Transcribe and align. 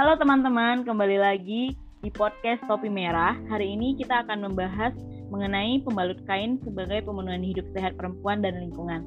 Halo 0.00 0.16
teman-teman, 0.16 0.80
kembali 0.88 1.20
lagi 1.20 1.76
di 1.76 2.08
podcast 2.08 2.64
Topi 2.64 2.88
Merah. 2.88 3.36
Hari 3.52 3.76
ini 3.76 4.00
kita 4.00 4.24
akan 4.24 4.48
membahas 4.48 4.96
mengenai 5.28 5.84
pembalut 5.84 6.16
kain 6.24 6.56
sebagai 6.64 7.04
pemenuhan 7.04 7.44
hidup 7.44 7.68
sehat 7.76 8.00
perempuan 8.00 8.40
dan 8.40 8.56
lingkungan. 8.64 9.04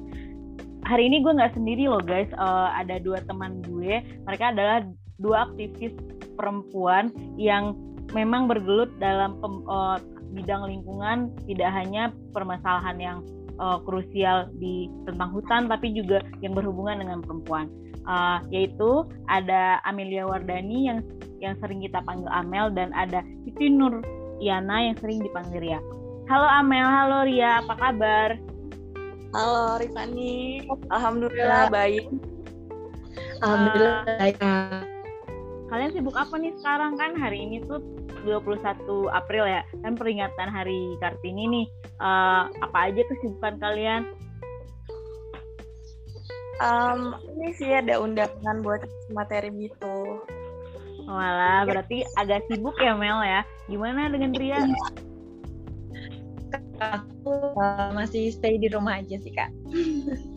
Hari 0.86 1.10
ini 1.10 1.18
gue 1.18 1.34
nggak 1.34 1.58
sendiri 1.58 1.90
loh 1.90 1.98
guys, 1.98 2.30
uh, 2.38 2.70
ada 2.78 3.02
dua 3.02 3.18
teman 3.26 3.58
gue. 3.66 4.06
Mereka 4.22 4.54
adalah 4.54 4.86
dua 5.18 5.50
aktivis 5.50 5.98
perempuan 6.38 7.10
yang 7.34 7.74
memang 8.14 8.46
bergelut 8.46 8.94
dalam 9.02 9.42
pem, 9.42 9.66
uh, 9.66 9.98
bidang 10.30 10.62
lingkungan, 10.62 11.34
tidak 11.50 11.74
hanya 11.74 12.14
permasalahan 12.30 13.02
yang 13.02 13.18
uh, 13.58 13.82
krusial 13.82 14.46
di 14.62 14.86
tentang 15.10 15.34
hutan, 15.34 15.66
tapi 15.66 15.90
juga 15.90 16.22
yang 16.38 16.54
berhubungan 16.54 17.02
dengan 17.02 17.18
perempuan 17.18 17.66
uh, 18.08 18.38
yaitu 18.48 19.04
ada 19.28 19.80
Amelia 19.84 20.24
Wardani 20.24 20.88
yang 20.88 20.98
yang 21.42 21.54
sering 21.60 21.84
kita 21.84 22.00
panggil 22.04 22.30
Amel 22.32 22.72
dan 22.72 22.94
ada 22.96 23.20
Siti 23.44 23.68
Nur 23.68 24.00
Iana 24.40 24.90
yang 24.92 24.96
sering 24.98 25.20
dipanggil 25.20 25.60
Ria. 25.60 25.80
Halo 26.24 26.48
Amel, 26.48 26.88
halo 26.88 27.28
Ria, 27.28 27.60
apa 27.60 27.74
kabar? 27.76 28.40
Halo 29.34 29.76
Rifani, 29.82 30.64
Alhamdulillah 30.88 31.68
baik. 31.68 32.06
Alhamdulillah 33.42 34.06
baik. 34.20 34.38
kalian 35.74 35.90
sibuk 35.90 36.14
apa 36.14 36.38
nih 36.38 36.54
sekarang 36.62 36.94
kan 36.94 37.18
hari 37.18 37.50
ini 37.50 37.58
tuh 37.66 37.82
21 38.24 39.10
April 39.12 39.44
ya 39.44 39.62
kan 39.84 39.98
peringatan 39.98 40.48
Hari 40.48 40.96
Kartini 40.98 41.44
nih 41.50 41.66
uh, 42.00 42.48
apa 42.64 42.78
aja 42.90 43.02
kesibukan 43.10 43.60
kalian 43.60 44.08
Um, 46.62 47.18
ini 47.34 47.50
sih 47.58 47.70
ada 47.74 47.98
undangan 47.98 48.62
buat 48.62 48.86
materi 49.10 49.50
gitu. 49.58 50.22
Walah, 51.04 51.66
berarti 51.68 52.06
agak 52.16 52.46
sibuk 52.48 52.78
ya 52.80 52.94
Mel 52.94 53.20
ya. 53.26 53.42
Gimana 53.66 54.08
dengan 54.08 54.32
Ria? 54.32 54.62
Aku 56.78 57.54
uh, 57.58 57.90
masih 57.92 58.30
stay 58.30 58.58
di 58.58 58.70
rumah 58.70 59.02
aja 59.02 59.18
sih 59.18 59.34
kak. 59.34 59.50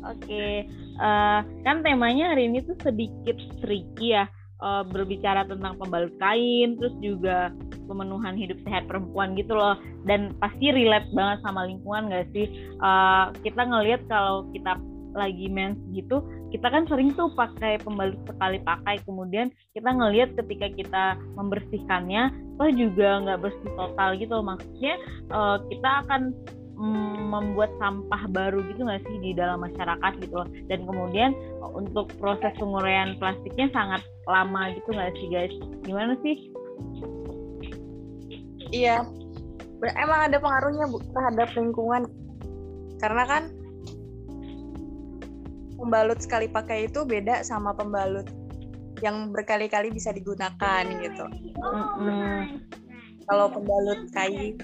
Oke, 0.06 0.22
okay. 0.26 0.54
uh, 0.98 1.46
kan 1.62 1.86
temanya 1.86 2.34
hari 2.34 2.50
ini 2.50 2.66
tuh 2.66 2.78
sedikit 2.82 3.38
tricky 3.62 4.18
ya. 4.18 4.26
Uh, 4.58 4.82
berbicara 4.82 5.46
tentang 5.46 5.78
pembalut 5.78 6.18
kain, 6.18 6.82
terus 6.82 6.98
juga 6.98 7.54
pemenuhan 7.86 8.34
hidup 8.34 8.58
sehat 8.66 8.90
perempuan 8.90 9.38
gitu 9.38 9.54
loh. 9.54 9.78
Dan 10.10 10.34
pasti 10.42 10.74
relate 10.74 11.06
banget 11.14 11.46
sama 11.46 11.70
lingkungan 11.70 12.10
gak 12.10 12.26
sih? 12.34 12.50
Uh, 12.82 13.30
kita 13.46 13.62
ngelihat 13.70 14.02
kalau 14.10 14.50
kita 14.50 14.74
lagi 15.18 15.50
mens 15.50 15.82
gitu 15.98 16.22
kita 16.48 16.68
kan 16.72 16.88
sering 16.88 17.12
tuh 17.16 17.32
pakai 17.36 17.80
pembalut 17.84 18.20
sekali 18.24 18.60
pakai. 18.64 19.04
Kemudian 19.04 19.52
kita 19.76 19.90
ngelihat 19.92 20.36
ketika 20.40 20.68
kita 20.72 21.04
membersihkannya 21.36 22.32
toh 22.58 22.72
juga 22.74 23.22
nggak 23.22 23.42
bersih 23.44 23.72
total 23.78 24.10
gitu 24.18 24.42
maksudnya 24.42 24.96
uh, 25.30 25.62
kita 25.70 25.90
akan 26.08 26.34
mm, 26.80 27.20
membuat 27.30 27.70
sampah 27.78 28.24
baru 28.32 28.64
gitu 28.74 28.88
nggak 28.88 29.04
sih 29.06 29.18
di 29.20 29.32
dalam 29.36 29.60
masyarakat 29.62 30.12
gitu 30.24 30.34
loh. 30.40 30.50
Dan 30.72 30.88
kemudian 30.88 31.36
untuk 31.76 32.08
proses 32.18 32.56
penguraian 32.56 33.20
plastiknya 33.20 33.68
sangat 33.76 34.02
lama 34.26 34.72
gitu 34.72 34.90
nggak 34.96 35.14
sih 35.20 35.28
guys? 35.28 35.56
Gimana 35.84 36.16
sih? 36.24 36.36
Iya. 38.72 39.04
Emang 39.78 40.32
ada 40.32 40.42
pengaruhnya 40.42 40.90
bu 40.90 40.98
terhadap 41.14 41.54
lingkungan. 41.54 42.08
Karena 42.98 43.24
kan 43.30 43.44
pembalut 45.78 46.20
sekali 46.20 46.50
pakai 46.50 46.90
itu 46.90 47.06
beda 47.06 47.46
sama 47.46 47.72
pembalut 47.78 48.26
yang 49.06 49.30
berkali-kali 49.30 49.94
bisa 49.94 50.10
digunakan 50.10 50.84
gitu. 51.02 51.26
Mm-hmm. 51.62 52.66
Kalau 53.30 53.48
pembalut 53.54 54.10
kayu 54.10 54.58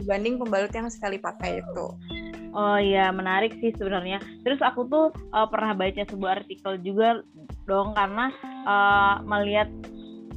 dibanding 0.00 0.40
pembalut 0.40 0.72
yang 0.72 0.88
sekali 0.88 1.20
pakai 1.20 1.60
itu. 1.60 1.86
Oh 2.56 2.80
iya, 2.80 3.12
menarik 3.12 3.52
sih 3.60 3.68
sebenarnya. 3.76 4.16
Terus 4.40 4.60
aku 4.64 4.88
tuh 4.88 5.12
uh, 5.36 5.44
pernah 5.44 5.76
baca 5.76 6.08
sebuah 6.08 6.40
artikel 6.40 6.80
juga 6.80 7.20
dong 7.68 7.92
karena 7.92 8.32
uh, 8.64 9.20
melihat 9.28 9.68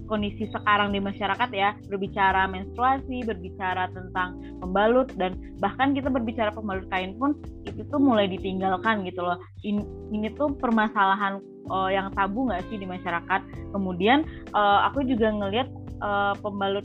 kondisi 0.10 0.50
sekarang 0.50 0.92
di 0.92 1.00
masyarakat 1.00 1.50
ya. 1.54 1.78
Berbicara 1.86 2.50
menstruasi 2.50 3.22
berbicara 3.24 3.88
tentang 3.94 4.42
pembalut 4.60 5.14
dan 5.16 5.38
bahkan 5.62 5.94
kita 5.94 6.10
berbicara 6.10 6.50
pembalut 6.50 6.90
kain 6.90 7.14
pun 7.16 7.38
itu 7.70 7.86
tuh 7.88 8.02
mulai 8.02 8.26
ditinggalkan 8.26 9.06
gitu 9.06 9.22
loh. 9.22 9.38
Ini, 9.62 9.86
ini 10.10 10.28
tuh 10.34 10.58
permasalahan 10.58 11.40
uh, 11.70 11.94
yang 11.94 12.10
tabu 12.18 12.50
nggak 12.50 12.66
sih 12.68 12.82
di 12.82 12.90
masyarakat? 12.90 13.42
Kemudian 13.72 14.26
uh, 14.58 14.90
aku 14.90 15.06
juga 15.06 15.30
ngelihat 15.30 15.70
uh, 16.02 16.34
pembalut 16.42 16.84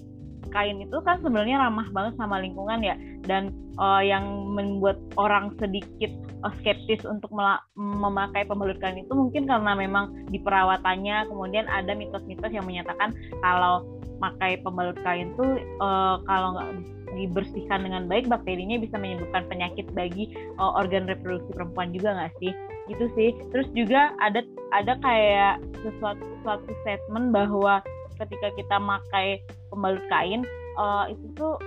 kain 0.51 0.81
itu 0.81 0.97
kan 1.05 1.21
sebenarnya 1.23 1.61
ramah 1.61 1.89
banget 1.93 2.15
sama 2.19 2.41
lingkungan 2.41 2.81
ya. 2.83 2.97
Dan 3.25 3.55
uh, 3.81 4.03
yang 4.05 4.25
membuat 4.53 5.01
orang 5.17 5.55
sedikit 5.57 6.11
uh, 6.45 6.53
skeptis 6.61 7.03
untuk 7.07 7.31
memakai 7.77 8.45
pembalut 8.45 8.79
kain 8.79 9.01
itu 9.01 9.13
mungkin 9.13 9.49
karena 9.49 9.73
memang 9.75 10.29
di 10.29 10.39
perawatannya 10.41 11.29
kemudian 11.31 11.67
ada 11.71 11.97
mitos-mitos 11.97 12.53
yang 12.53 12.67
menyatakan 12.69 13.17
kalau 13.41 13.87
pakai 14.23 14.63
pembalut 14.63 14.97
kain 15.03 15.35
tuh 15.35 15.59
uh, 15.83 16.23
kalau 16.25 16.57
nggak 16.57 16.71
dibersihkan 17.15 17.87
dengan 17.87 18.11
baik 18.11 18.27
bakterinya 18.27 18.75
bisa 18.77 18.99
menyebabkan 18.99 19.47
penyakit 19.47 19.87
bagi 19.95 20.35
uh, 20.59 20.75
organ 20.75 21.07
reproduksi 21.07 21.55
perempuan 21.55 21.95
juga 21.95 22.15
nggak 22.19 22.35
sih? 22.43 22.53
Gitu 22.91 23.07
sih. 23.15 23.31
Terus 23.55 23.69
juga 23.73 24.13
ada 24.19 24.43
ada 24.75 24.99
kayak 25.01 25.63
sesuatu 25.81 26.25
suatu 26.43 26.71
statement 26.83 27.31
bahwa 27.31 27.81
ketika 28.19 28.51
kita 28.55 28.77
pakai 28.79 29.43
pembalut 29.75 30.05
kain 30.07 30.47
uh, 30.79 31.11
itu 31.11 31.27
tuh 31.35 31.59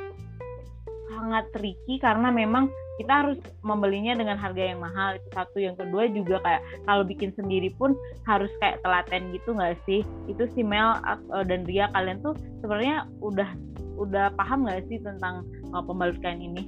sangat 1.12 1.48
tricky 1.56 2.00
karena 2.00 2.32
memang 2.32 2.72
kita 2.98 3.14
harus 3.14 3.40
membelinya 3.62 4.18
dengan 4.18 4.36
harga 4.42 4.74
yang 4.74 4.82
mahal. 4.82 5.22
Itu 5.22 5.30
satu. 5.38 5.58
Yang 5.62 5.86
kedua 5.86 6.04
juga 6.10 6.36
kayak 6.42 6.62
kalau 6.90 7.04
bikin 7.06 7.32
sendiri 7.38 7.70
pun 7.78 7.94
harus 8.26 8.50
kayak 8.58 8.82
telaten 8.82 9.30
gitu 9.32 9.54
nggak 9.54 9.78
sih? 9.86 10.02
Itu 10.26 10.50
si 10.58 10.66
Mel 10.66 10.98
uh, 11.06 11.46
dan 11.46 11.64
Ria 11.70 11.94
kalian 11.94 12.26
tuh 12.26 12.34
sebenarnya 12.66 13.06
udah 13.22 13.50
udah 13.98 14.34
paham 14.34 14.66
nggak 14.66 14.90
sih 14.90 14.98
tentang 15.02 15.46
uh, 15.72 15.82
pembalut 15.86 16.18
kain 16.26 16.42
ini? 16.42 16.66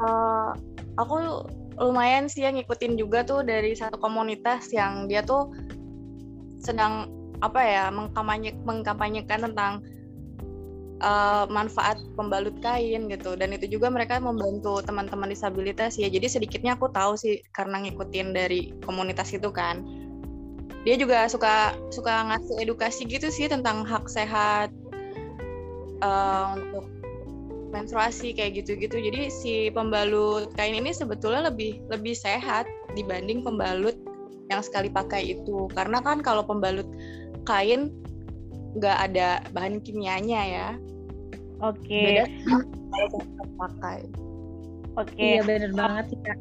Uh, 0.00 0.52
aku 1.00 1.44
lumayan 1.80 2.28
sih 2.28 2.44
yang 2.44 2.60
ngikutin 2.60 3.00
juga 3.00 3.24
tuh 3.24 3.40
dari 3.40 3.72
satu 3.72 3.96
komunitas 3.96 4.68
yang 4.72 5.08
dia 5.08 5.24
tuh 5.24 5.48
sedang 6.60 7.08
apa 7.40 7.60
ya 7.60 7.84
mengkampanye 7.88 8.56
mengkampanyekan 8.64 9.50
tentang 9.50 9.80
uh, 11.00 11.44
manfaat 11.48 11.98
pembalut 12.14 12.54
kain 12.60 13.08
gitu. 13.08 13.34
Dan 13.36 13.56
itu 13.56 13.66
juga 13.66 13.88
mereka 13.88 14.20
membantu 14.20 14.80
teman-teman 14.84 15.32
disabilitas 15.32 15.96
ya. 15.96 16.08
Jadi 16.08 16.28
sedikitnya 16.28 16.76
aku 16.76 16.92
tahu 16.92 17.16
sih 17.16 17.40
karena 17.56 17.82
ngikutin 17.84 18.28
dari 18.32 18.72
komunitas 18.84 19.32
itu 19.34 19.48
kan. 19.50 19.82
Dia 20.84 20.96
juga 20.96 21.28
suka 21.28 21.76
suka 21.92 22.32
ngasih 22.32 22.56
edukasi 22.64 23.04
gitu 23.04 23.28
sih 23.28 23.52
tentang 23.52 23.84
hak 23.84 24.08
sehat 24.08 24.72
uh, 26.00 26.56
untuk 26.56 26.88
menstruasi 27.70 28.32
kayak 28.32 28.64
gitu-gitu. 28.64 28.96
Jadi 28.96 29.30
si 29.30 29.54
pembalut 29.70 30.50
kain 30.56 30.74
ini 30.74 30.90
sebetulnya 30.90 31.52
lebih 31.52 31.84
lebih 31.92 32.16
sehat 32.16 32.66
dibanding 32.96 33.44
pembalut 33.44 33.94
yang 34.50 34.64
sekali 34.64 34.90
pakai 34.90 35.38
itu. 35.38 35.70
Karena 35.76 36.02
kan 36.02 36.24
kalau 36.24 36.42
pembalut 36.42 36.88
kain 37.44 37.92
nggak 38.78 38.98
ada 39.10 39.42
bahan 39.50 39.82
kimianya 39.82 40.40
ya. 40.46 40.68
Oke. 41.60 41.84
Okay. 41.84 42.04
Beda 42.06 42.24
pakai. 43.58 44.00
Oke. 44.96 45.12
Okay. 45.12 45.30
Iya 45.36 45.40
benar 45.44 45.72
banget 45.76 46.04
sih 46.14 46.20
kak. 46.24 46.38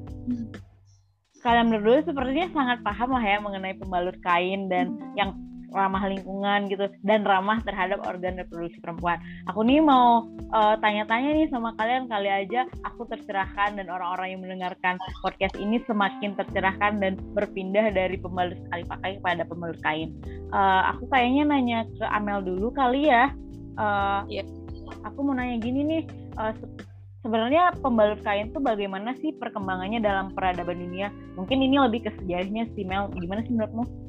Kalian 1.39 1.71
berdua 1.71 2.03
sepertinya 2.03 2.47
sangat 2.51 2.83
paham 2.83 3.15
lah 3.15 3.23
ya 3.23 3.39
mengenai 3.39 3.75
pembalut 3.79 4.17
kain 4.23 4.67
dan 4.67 4.95
hmm. 4.95 5.15
yang 5.15 5.31
ramah 5.73 6.03
lingkungan 6.09 6.69
gitu 6.69 6.89
dan 7.05 7.23
ramah 7.23 7.61
terhadap 7.63 8.01
organ 8.05 8.37
reproduksi 8.41 8.81
perempuan. 8.81 9.21
Aku 9.49 9.61
nih 9.65 9.81
mau 9.81 10.25
uh, 10.53 10.75
tanya-tanya 10.81 11.29
nih 11.35 11.47
sama 11.49 11.73
kalian 11.77 12.09
kali 12.09 12.29
aja 12.29 12.65
aku 12.85 13.05
tercerahkan 13.09 13.77
dan 13.77 13.87
orang-orang 13.87 14.35
yang 14.35 14.41
mendengarkan 14.41 14.95
podcast 15.21 15.55
ini 15.57 15.81
semakin 15.85 16.33
tercerahkan 16.35 16.99
dan 16.99 17.17
berpindah 17.33 17.93
dari 17.93 18.17
pembalut 18.17 18.57
sekali 18.67 18.83
pakai 18.85 19.11
kepada 19.21 19.43
pembalut 19.45 19.79
kain. 19.85 20.15
Uh, 20.49 20.89
aku 20.93 21.05
kayaknya 21.13 21.43
nanya 21.45 21.79
ke 21.85 22.05
Amel 22.09 22.41
dulu 22.41 22.73
kali 22.73 23.09
ya. 23.09 23.33
Uh, 23.79 24.25
yeah. 24.27 24.45
Aku 25.05 25.21
mau 25.21 25.37
nanya 25.37 25.61
gini 25.61 25.81
nih. 25.85 26.03
Uh, 26.35 26.51
sebenarnya 27.21 27.75
pembalut 27.83 28.19
kain 28.23 28.49
tuh 28.55 28.63
bagaimana 28.63 29.13
sih 29.19 29.35
perkembangannya 29.35 29.99
dalam 30.01 30.31
peradaban 30.33 30.79
dunia? 30.79 31.13
Mungkin 31.35 31.59
ini 31.61 31.77
lebih 31.77 32.07
ke 32.07 32.11
sejarahnya 32.19 32.67
sih 32.73 32.83
Mel. 32.87 33.11
Gimana 33.13 33.43
sih 33.45 33.53
menurutmu? 33.53 34.08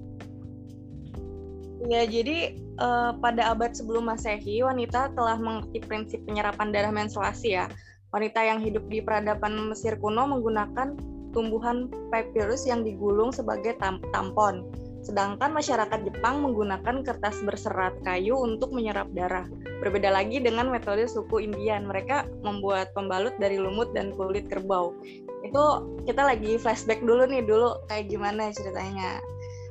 Ya, 1.89 2.05
jadi 2.05 2.61
uh, 2.77 3.17
pada 3.25 3.57
abad 3.57 3.73
sebelum 3.73 4.13
Masehi, 4.13 4.61
wanita 4.61 5.17
telah 5.17 5.41
mengerti 5.41 5.81
prinsip 5.81 6.21
penyerapan 6.29 6.69
darah 6.77 6.93
menstruasi 6.93 7.57
ya. 7.57 7.73
Wanita 8.13 8.43
yang 8.43 8.61
hidup 8.61 8.85
di 8.91 9.01
peradaban 9.01 9.73
Mesir 9.73 9.97
kuno 9.97 10.29
menggunakan 10.29 10.99
tumbuhan 11.31 11.89
papyrus 12.11 12.67
yang 12.67 12.85
digulung 12.85 13.33
sebagai 13.33 13.79
tam 13.79 14.03
tampon. 14.11 14.67
Sedangkan 15.01 15.57
masyarakat 15.57 16.05
Jepang 16.05 16.45
menggunakan 16.45 17.01
kertas 17.01 17.41
berserat 17.41 17.97
kayu 18.05 18.37
untuk 18.37 18.77
menyerap 18.77 19.09
darah. 19.17 19.49
Berbeda 19.81 20.13
lagi 20.13 20.45
dengan 20.45 20.69
metode 20.69 21.09
suku 21.09 21.41
Indian, 21.41 21.89
mereka 21.89 22.29
membuat 22.45 22.93
pembalut 22.93 23.33
dari 23.41 23.57
lumut 23.57 23.97
dan 23.97 24.13
kulit 24.13 24.45
kerbau. 24.53 24.93
Itu 25.41 25.97
kita 26.05 26.29
lagi 26.29 26.61
flashback 26.61 27.01
dulu 27.01 27.25
nih 27.25 27.41
dulu 27.41 27.81
kayak 27.89 28.13
gimana 28.13 28.53
ceritanya. 28.53 29.25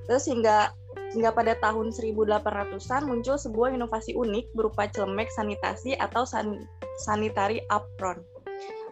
Terus 0.09 0.25
hingga 0.25 0.73
hingga 1.13 1.33
pada 1.33 1.57
tahun 1.57 1.89
1800-an 1.89 3.09
muncul 3.09 3.35
sebuah 3.35 3.73
inovasi 3.73 4.13
unik 4.13 4.53
berupa 4.53 4.85
celemek 4.89 5.29
sanitasi 5.33 5.97
atau 5.97 6.23
san 6.23 6.61
sanitary 7.01 7.65
apron. 7.73 8.21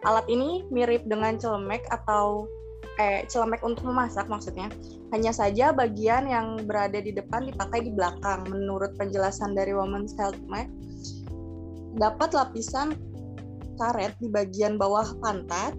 Alat 0.06 0.26
ini 0.30 0.66
mirip 0.70 1.06
dengan 1.06 1.38
celemek 1.38 1.86
atau 1.90 2.46
eh 2.98 3.22
celemek 3.30 3.62
untuk 3.62 3.86
memasak 3.86 4.26
maksudnya. 4.26 4.66
Hanya 5.14 5.30
saja 5.30 5.70
bagian 5.70 6.26
yang 6.26 6.58
berada 6.66 6.98
di 6.98 7.14
depan 7.14 7.46
dipakai 7.46 7.86
di 7.86 7.94
belakang. 7.94 8.46
Menurut 8.50 8.98
penjelasan 8.98 9.54
dari 9.54 9.70
Women's 9.70 10.14
Health 10.18 10.38
Mag, 10.50 10.66
dapat 11.98 12.34
lapisan 12.34 12.98
karet 13.78 14.18
di 14.18 14.26
bagian 14.26 14.74
bawah 14.74 15.06
pantat 15.22 15.78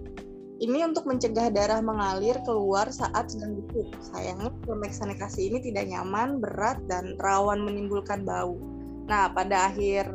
ini 0.60 0.84
untuk 0.84 1.08
mencegah 1.08 1.48
darah 1.48 1.80
mengalir 1.80 2.36
keluar 2.44 2.92
saat 2.92 3.32
sedang 3.32 3.56
duduk. 3.64 3.96
Sayangnya 4.12 4.52
celemek 4.68 4.92
sanitasi 4.92 5.48
ini 5.48 5.58
tidak 5.64 5.88
nyaman, 5.88 6.36
berat, 6.36 6.76
dan 6.84 7.16
rawan 7.16 7.64
menimbulkan 7.64 8.28
bau. 8.28 8.60
Nah, 9.08 9.32
pada 9.32 9.72
akhir 9.72 10.12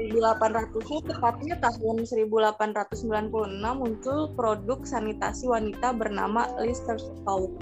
1800 0.00 1.12
tepatnya 1.12 1.60
tahun 1.60 2.08
1896 2.08 3.28
muncul 3.76 4.32
produk 4.32 4.80
sanitasi 4.88 5.44
wanita 5.44 5.92
bernama 5.92 6.48
Listerstow. 6.64 7.52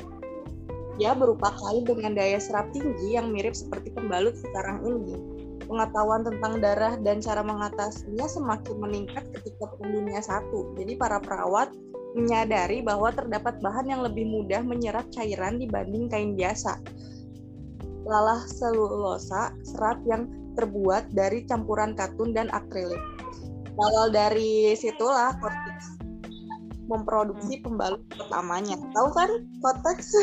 Dia 0.97 1.19
berupa 1.19 1.51
kain 1.51 1.83
dengan 1.83 2.15
daya 2.15 2.39
serap 2.39 2.71
tinggi 2.73 3.19
yang 3.19 3.35
mirip 3.35 3.59
seperti 3.59 3.91
pembalut 3.91 4.39
sekarang 4.39 4.87
ini. 4.87 5.36
Pengetahuan 5.67 6.23
tentang 6.23 6.63
darah 6.63 6.95
dan 7.03 7.19
cara 7.19 7.43
mengatasinya 7.43 8.27
semakin 8.31 8.77
meningkat 8.79 9.27
ketika 9.35 9.67
Dunia 9.83 10.23
satu. 10.23 10.75
Jadi 10.79 10.95
para 10.99 11.19
perawat 11.19 11.75
menyadari 12.17 12.81
bahwa 12.81 13.13
terdapat 13.13 13.61
bahan 13.61 13.93
yang 13.93 14.01
lebih 14.01 14.25
mudah 14.25 14.65
menyerap 14.65 15.05
cairan 15.13 15.61
dibanding 15.61 16.09
kain 16.09 16.33
biasa. 16.39 16.81
Lalah 18.07 18.47
selulosa, 18.47 19.53
serat 19.67 20.01
yang 20.07 20.31
terbuat 20.57 21.13
dari 21.13 21.45
campuran 21.45 21.93
katun 21.93 22.33
dan 22.33 22.49
akrilik. 22.55 23.03
Kalau 23.77 24.09
dari 24.09 24.73
situlah 24.73 25.37
Cortex 25.37 26.01
memproduksi 26.87 27.61
pembalut 27.61 28.01
pertamanya. 28.09 28.79
Tahu 28.95 29.09
kan 29.13 29.31
Cortex? 29.61 30.15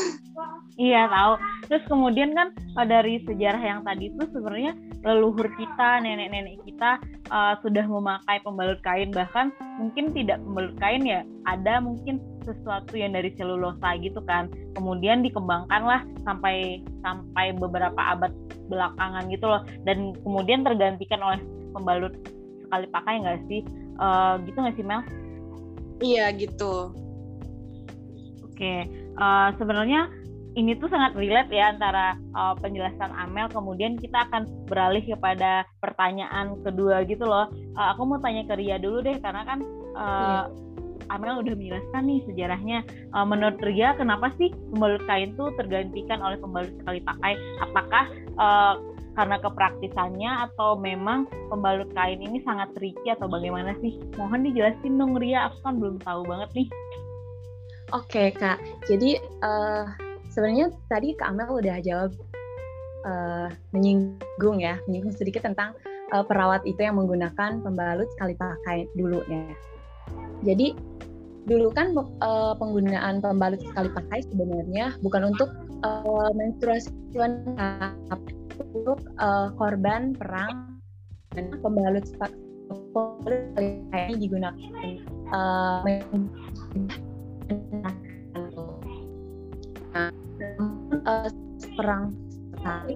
Iya 0.73 1.05
tahu. 1.05 1.33
Terus 1.69 1.83
kemudian 1.85 2.33
kan 2.33 2.49
eh, 2.53 2.87
dari 2.89 3.21
sejarah 3.29 3.61
yang 3.61 3.81
tadi 3.85 4.09
itu 4.09 4.23
sebenarnya 4.33 4.73
leluhur 5.05 5.45
kita, 5.59 5.99
nenek-nenek 5.99 6.63
kita 6.63 6.95
uh, 7.27 7.59
sudah 7.59 7.83
memakai 7.83 8.39
pembalut 8.39 8.79
kain 8.87 9.11
bahkan 9.11 9.51
mungkin 9.75 10.15
tidak 10.15 10.39
pembalut 10.39 10.73
kain 10.79 11.03
ya, 11.03 11.27
ada 11.43 11.83
mungkin 11.83 12.23
sesuatu 12.47 12.95
yang 12.95 13.11
dari 13.11 13.35
selulosa 13.35 13.99
gitu 13.99 14.23
kan. 14.23 14.47
Kemudian 14.73 15.21
dikembangkanlah 15.21 16.07
sampai 16.23 16.81
sampai 17.03 17.51
beberapa 17.53 17.99
abad 17.99 18.31
belakangan 18.71 19.27
gitu 19.27 19.45
loh 19.45 19.61
dan 19.83 20.15
kemudian 20.23 20.63
tergantikan 20.63 21.19
oleh 21.19 21.39
pembalut 21.75 22.15
sekali 22.63 22.87
pakai 22.89 23.13
nggak 23.21 23.39
sih 23.51 23.61
uh, 23.99 24.39
gitu 24.47 24.57
nggak 24.57 24.75
sih 24.79 24.85
Mel? 24.87 25.03
Iya 25.99 26.31
gitu. 26.33 26.95
Oke, 28.47 28.87
uh, 29.19 29.49
sebenarnya 29.59 30.07
ini 30.53 30.77
tuh 30.77 30.89
sangat 30.89 31.17
relate 31.17 31.49
ya 31.49 31.73
antara 31.73 32.13
uh, 32.37 32.53
penjelasan 32.61 33.09
Amel 33.17 33.49
kemudian 33.49 33.97
kita 33.97 34.29
akan 34.29 34.45
beralih 34.69 35.01
kepada 35.01 35.65
pertanyaan 35.81 36.61
kedua 36.61 37.01
gitu 37.09 37.25
loh. 37.25 37.49
Uh, 37.73 37.87
aku 37.93 38.05
mau 38.05 38.21
tanya 38.21 38.45
ke 38.45 38.53
Ria 38.61 38.77
dulu 38.77 39.01
deh 39.01 39.17
karena 39.17 39.41
kan 39.49 39.59
uh, 39.97 40.45
iya. 40.45 41.09
Amel 41.09 41.41
udah 41.41 41.53
menjelaskan 41.57 42.03
nih 42.05 42.19
sejarahnya. 42.29 42.79
Uh, 43.17 43.25
menurut 43.25 43.57
Ria, 43.65 43.97
kenapa 43.97 44.29
sih 44.37 44.53
pembalut 44.71 45.01
kain 45.09 45.33
tuh 45.33 45.49
tergantikan 45.57 46.21
oleh 46.21 46.37
pembalut 46.37 46.73
sekali 46.77 47.01
pakai? 47.01 47.33
Apakah 47.59 48.05
uh, 48.37 48.73
karena 49.13 49.37
kepraktisannya 49.41 50.31
atau 50.49 50.77
memang 50.77 51.29
pembalut 51.49 51.89
kain 51.97 52.21
ini 52.21 52.41
sangat 52.45 52.69
tricky 52.77 53.09
atau 53.09 53.25
bagaimana 53.25 53.73
sih? 53.81 53.97
Mohon 54.21 54.53
dijelasin 54.53 55.01
dong 55.01 55.17
Ria, 55.17 55.49
aku 55.49 55.57
kan 55.65 55.81
belum 55.81 55.97
tahu 56.05 56.21
banget 56.29 56.49
nih. 56.53 56.69
Oke 57.93 58.33
kak, 58.33 58.57
jadi 58.89 59.21
uh, 59.45 59.85
sebenarnya 60.33 60.73
tadi 60.89 61.13
Kak 61.13 61.29
Amel 61.29 61.49
udah 61.61 61.77
jawab 61.85 62.11
uh, 63.05 63.47
menyinggung 63.71 64.57
ya, 64.59 64.81
menyinggung 64.89 65.13
sedikit 65.13 65.45
tentang 65.45 65.77
uh, 66.09 66.25
perawat 66.25 66.65
itu 66.65 66.81
yang 66.81 66.97
menggunakan 66.97 67.61
pembalut 67.61 68.09
sekali 68.17 68.33
pakai 68.33 68.89
dulu 68.97 69.21
ya. 69.29 69.53
Jadi 70.41 70.73
dulu 71.45 71.69
kan 71.69 71.93
uh, 71.93 72.57
penggunaan 72.57 73.21
pembalut 73.21 73.61
sekali 73.61 73.93
pakai 73.93 74.25
sebenarnya 74.25 74.97
bukan 75.05 75.35
untuk 75.35 75.53
uh, 75.85 76.31
menstruasi 76.33 76.89
untuk 78.73 78.99
uh, 79.21 79.53
korban 79.59 80.17
perang 80.17 80.81
dan 81.37 81.53
pembalut 81.61 82.07
sekali 82.09 82.33
pakai 82.93 84.17
digunakan 84.17 84.55
uh, 85.29 85.83
uh, 91.13 91.29
perang 91.77 92.13
sekali 92.57 92.95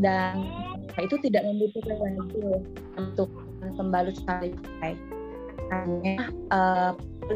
dan 0.00 0.40
itu 1.00 1.16
tidak 1.20 1.44
membutuhkan 1.44 2.16
waktu 2.16 2.40
untuk 2.96 3.28
pembalut 3.76 4.16
sekali 4.16 4.54
pakai 4.56 4.94
hanya 5.72 6.28
uh, 6.52 6.92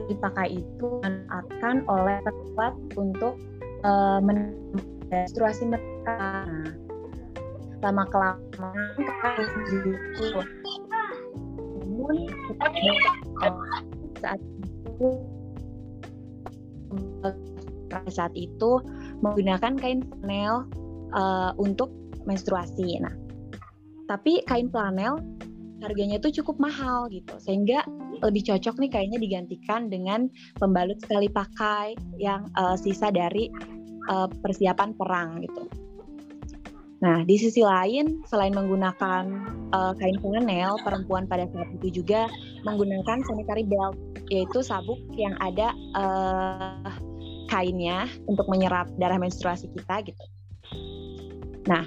dipakai 0.08 0.60
itu 0.60 0.88
akan 1.32 1.84
oleh 1.88 2.20
perawat 2.24 2.74
untuk 2.96 3.40
uh, 3.84 4.20
menstruasi 4.20 5.64
mereka. 5.68 6.44
lama 7.78 8.02
kelamaan 8.10 9.06
kan. 9.22 9.38
Namun 11.78 12.26
saat 14.18 14.42
itu 14.42 15.08
saat 18.10 18.34
itu 18.34 18.70
menggunakan 19.24 19.74
kain 19.78 20.02
flanel 20.04 20.66
uh, 21.14 21.52
untuk 21.58 21.90
menstruasi. 22.24 23.00
Nah, 23.00 23.14
tapi 24.08 24.44
kain 24.48 24.72
flanel 24.72 25.20
harganya 25.78 26.18
itu 26.18 26.42
cukup 26.42 26.58
mahal 26.58 27.06
gitu 27.06 27.38
sehingga 27.38 27.86
lebih 28.18 28.50
cocok 28.50 28.82
nih 28.82 28.90
kayaknya 28.90 29.18
digantikan 29.22 29.86
dengan 29.86 30.26
pembalut 30.58 30.98
sekali 30.98 31.30
pakai 31.30 31.94
yang 32.18 32.50
uh, 32.58 32.74
sisa 32.74 33.14
dari 33.14 33.46
uh, 34.10 34.26
persiapan 34.42 34.90
perang 34.98 35.38
gitu. 35.46 35.70
Nah, 36.98 37.22
di 37.22 37.38
sisi 37.38 37.62
lain, 37.62 38.26
selain 38.26 38.50
menggunakan 38.50 39.22
uh, 39.70 39.94
kain 40.02 40.18
flanel, 40.18 40.74
perempuan 40.82 41.30
pada 41.30 41.46
saat 41.54 41.70
itu 41.78 42.02
juga 42.02 42.26
menggunakan 42.66 43.22
sanitary 43.22 43.62
belt, 43.62 43.94
yaitu 44.34 44.66
sabuk 44.66 44.98
yang 45.14 45.38
ada 45.38 45.70
uh, 45.94 46.90
kainnya 47.48 48.06
untuk 48.28 48.46
menyerap 48.46 48.86
darah 49.00 49.18
menstruasi 49.18 49.72
kita 49.72 50.04
gitu. 50.04 50.24
Nah, 51.68 51.84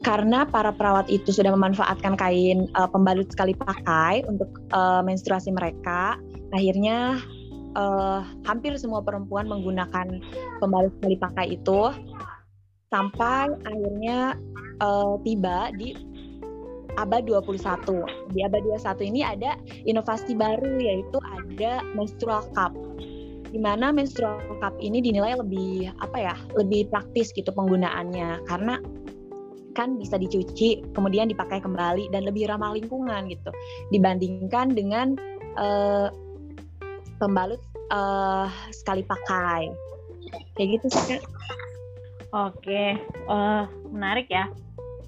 karena 0.00 0.48
para 0.48 0.72
perawat 0.72 1.08
itu 1.12 1.30
sudah 1.30 1.52
memanfaatkan 1.52 2.16
kain 2.16 2.68
uh, 2.74 2.88
pembalut 2.88 3.28
sekali 3.30 3.52
pakai 3.52 4.24
untuk 4.26 4.48
uh, 4.72 5.02
menstruasi 5.04 5.52
mereka, 5.52 6.16
akhirnya 6.52 7.20
uh, 7.76 8.24
hampir 8.48 8.74
semua 8.80 9.04
perempuan 9.04 9.46
menggunakan 9.46 10.20
pembalut 10.58 10.92
sekali 10.98 11.16
pakai 11.20 11.46
itu 11.54 11.80
sampai 12.90 13.54
akhirnya 13.62 14.34
uh, 14.82 15.14
tiba 15.22 15.70
di 15.76 15.94
abad 16.98 17.22
21. 17.28 18.34
Di 18.34 18.40
abad 18.42 18.62
21 18.66 19.10
ini 19.10 19.20
ada 19.22 19.54
inovasi 19.86 20.34
baru 20.34 20.80
yaitu 20.80 21.18
ada 21.22 21.84
menstrual 21.94 22.42
cup. 22.56 22.74
Di 23.50 23.58
mana 23.58 23.90
menstrual 23.90 24.38
cup 24.62 24.78
ini 24.78 25.02
dinilai 25.02 25.34
lebih 25.34 25.90
apa 25.98 26.18
ya, 26.18 26.34
lebih 26.54 26.86
praktis 26.90 27.34
gitu 27.34 27.50
penggunaannya. 27.50 28.46
Karena 28.46 28.78
kan 29.74 29.98
bisa 29.98 30.18
dicuci 30.18 30.82
kemudian 30.94 31.30
dipakai 31.30 31.62
kembali 31.62 32.10
dan 32.14 32.26
lebih 32.26 32.46
ramah 32.46 32.74
lingkungan 32.74 33.26
gitu. 33.30 33.50
Dibandingkan 33.90 34.74
dengan 34.74 35.18
uh, 35.58 36.08
pembalut 37.18 37.60
uh, 37.90 38.46
sekali 38.70 39.02
pakai. 39.02 39.70
Kayak 40.54 40.68
gitu 40.78 40.86
sih 40.94 41.04
kak. 41.18 41.22
Oke, 42.30 42.94
uh, 43.26 43.66
menarik 43.90 44.30
ya 44.30 44.46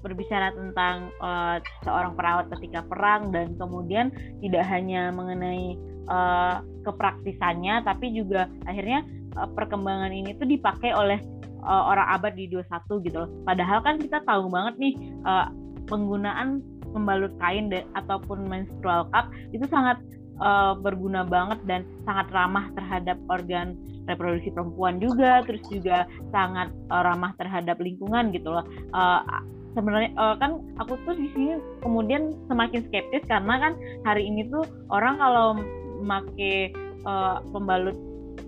berbicara 0.03 0.51
tentang 0.51 1.09
uh, 1.23 1.57
seorang 1.87 2.13
perawat 2.13 2.51
ketika 2.59 2.83
perang 2.83 3.31
dan 3.31 3.55
kemudian 3.55 4.11
tidak 4.43 4.67
hanya 4.67 5.09
mengenai 5.15 5.79
uh, 6.11 6.59
kepraktisannya 6.83 7.87
tapi 7.87 8.11
juga 8.11 8.51
akhirnya 8.67 9.07
uh, 9.39 9.47
perkembangan 9.55 10.11
ini 10.11 10.35
tuh 10.35 10.45
dipakai 10.45 10.91
oleh 10.91 11.23
uh, 11.63 11.83
orang 11.89 12.07
abad 12.19 12.35
di 12.35 12.51
21 12.51 13.07
gitu 13.07 13.17
loh. 13.23 13.29
Padahal 13.47 13.79
kan 13.81 13.95
kita 13.97 14.19
tahu 14.27 14.51
banget 14.51 14.75
nih 14.77 14.93
uh, 15.23 15.47
penggunaan 15.87 16.61
pembalut 16.93 17.33
kain 17.41 17.73
ataupun 17.97 18.45
menstrual 18.45 19.09
cup 19.09 19.33
itu 19.49 19.65
sangat 19.71 19.97
uh, 20.37 20.77
berguna 20.77 21.25
banget 21.25 21.59
dan 21.65 21.81
sangat 22.05 22.29
ramah 22.29 22.69
terhadap 22.77 23.17
organ 23.31 23.73
reproduksi 24.05 24.51
perempuan 24.51 24.99
juga, 24.99 25.41
terus 25.47 25.63
juga 25.71 26.05
sangat 26.29 26.69
uh, 26.91 27.01
ramah 27.01 27.31
terhadap 27.39 27.79
lingkungan 27.79 28.29
gitu 28.35 28.51
loh. 28.51 28.65
Uh, 28.91 29.23
sebenarnya 29.73 30.11
uh, 30.17 30.35
kan 30.37 30.61
aku 30.77 30.97
tuh 31.05 31.17
di 31.17 31.27
sini 31.33 31.57
kemudian 31.81 32.33
semakin 32.47 32.81
skeptis 32.89 33.25
karena 33.25 33.59
kan 33.59 33.73
hari 34.05 34.25
ini 34.29 34.47
tuh 34.49 34.65
orang 34.93 35.17
kalau 35.17 35.57
make 36.01 36.73
uh, 37.05 37.41
pembalut 37.51 37.97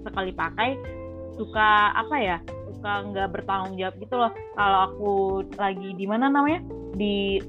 sekali 0.06 0.32
pakai 0.34 0.78
suka 1.36 1.92
apa 1.94 2.16
ya 2.16 2.38
suka 2.86 2.92
nggak 3.10 3.30
bertanggung 3.34 3.76
jawab 3.82 3.96
gitu 3.98 4.16
loh. 4.16 4.32
Kalau 4.54 4.80
aku 4.92 5.12
lagi 5.58 5.90
di 5.98 6.06
mana 6.06 6.30
namanya? 6.30 6.62
Di 6.94 7.42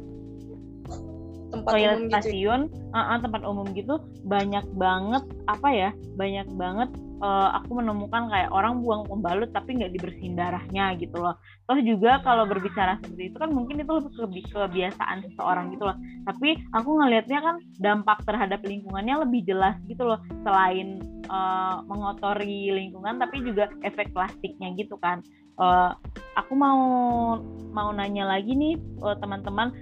tempat 1.52 1.70
toilet 1.72 1.98
umum 1.98 2.10
stasiun 2.10 2.60
gitu. 2.68 2.96
uh, 2.96 2.98
uh, 2.98 3.18
tempat 3.22 3.42
umum 3.46 3.66
gitu 3.72 3.94
banyak 4.26 4.66
banget 4.74 5.24
apa 5.46 5.68
ya 5.70 5.90
banyak 6.18 6.48
banget 6.58 6.90
uh, 7.20 7.56
aku 7.60 7.80
menemukan 7.80 8.28
kayak 8.28 8.50
orang 8.52 8.80
buang 8.84 9.06
pembalut 9.08 9.48
tapi 9.52 9.78
nggak 9.78 9.92
dibersihin 9.96 10.36
darahnya 10.36 10.96
gitu 11.00 11.16
loh. 11.20 11.36
Toh 11.66 11.78
juga 11.80 12.20
kalau 12.22 12.44
berbicara 12.46 13.00
seperti 13.02 13.32
itu 13.32 13.36
kan 13.40 13.50
mungkin 13.52 13.82
itu 13.82 13.94
lebih 14.20 14.44
kebiasaan 14.52 15.24
seseorang 15.30 15.72
gitu 15.72 15.84
loh. 15.88 15.96
Tapi 16.28 16.60
aku 16.74 16.90
ngelihatnya 17.00 17.38
kan 17.40 17.56
dampak 17.80 18.18
terhadap 18.26 18.60
lingkungannya 18.64 19.24
lebih 19.26 19.46
jelas 19.46 19.76
gitu 19.88 20.04
loh 20.04 20.20
selain 20.44 21.00
uh, 21.30 21.82
mengotori 21.86 22.72
lingkungan 22.72 23.18
tapi 23.20 23.42
juga 23.44 23.70
efek 23.84 24.12
plastiknya 24.12 24.72
gitu 24.76 24.96
kan. 25.00 25.22
Uh, 25.56 25.96
aku 26.36 26.52
mau 26.52 26.80
mau 27.72 27.88
nanya 27.88 28.28
lagi 28.28 28.52
nih 28.52 28.76
teman-teman 29.24 29.72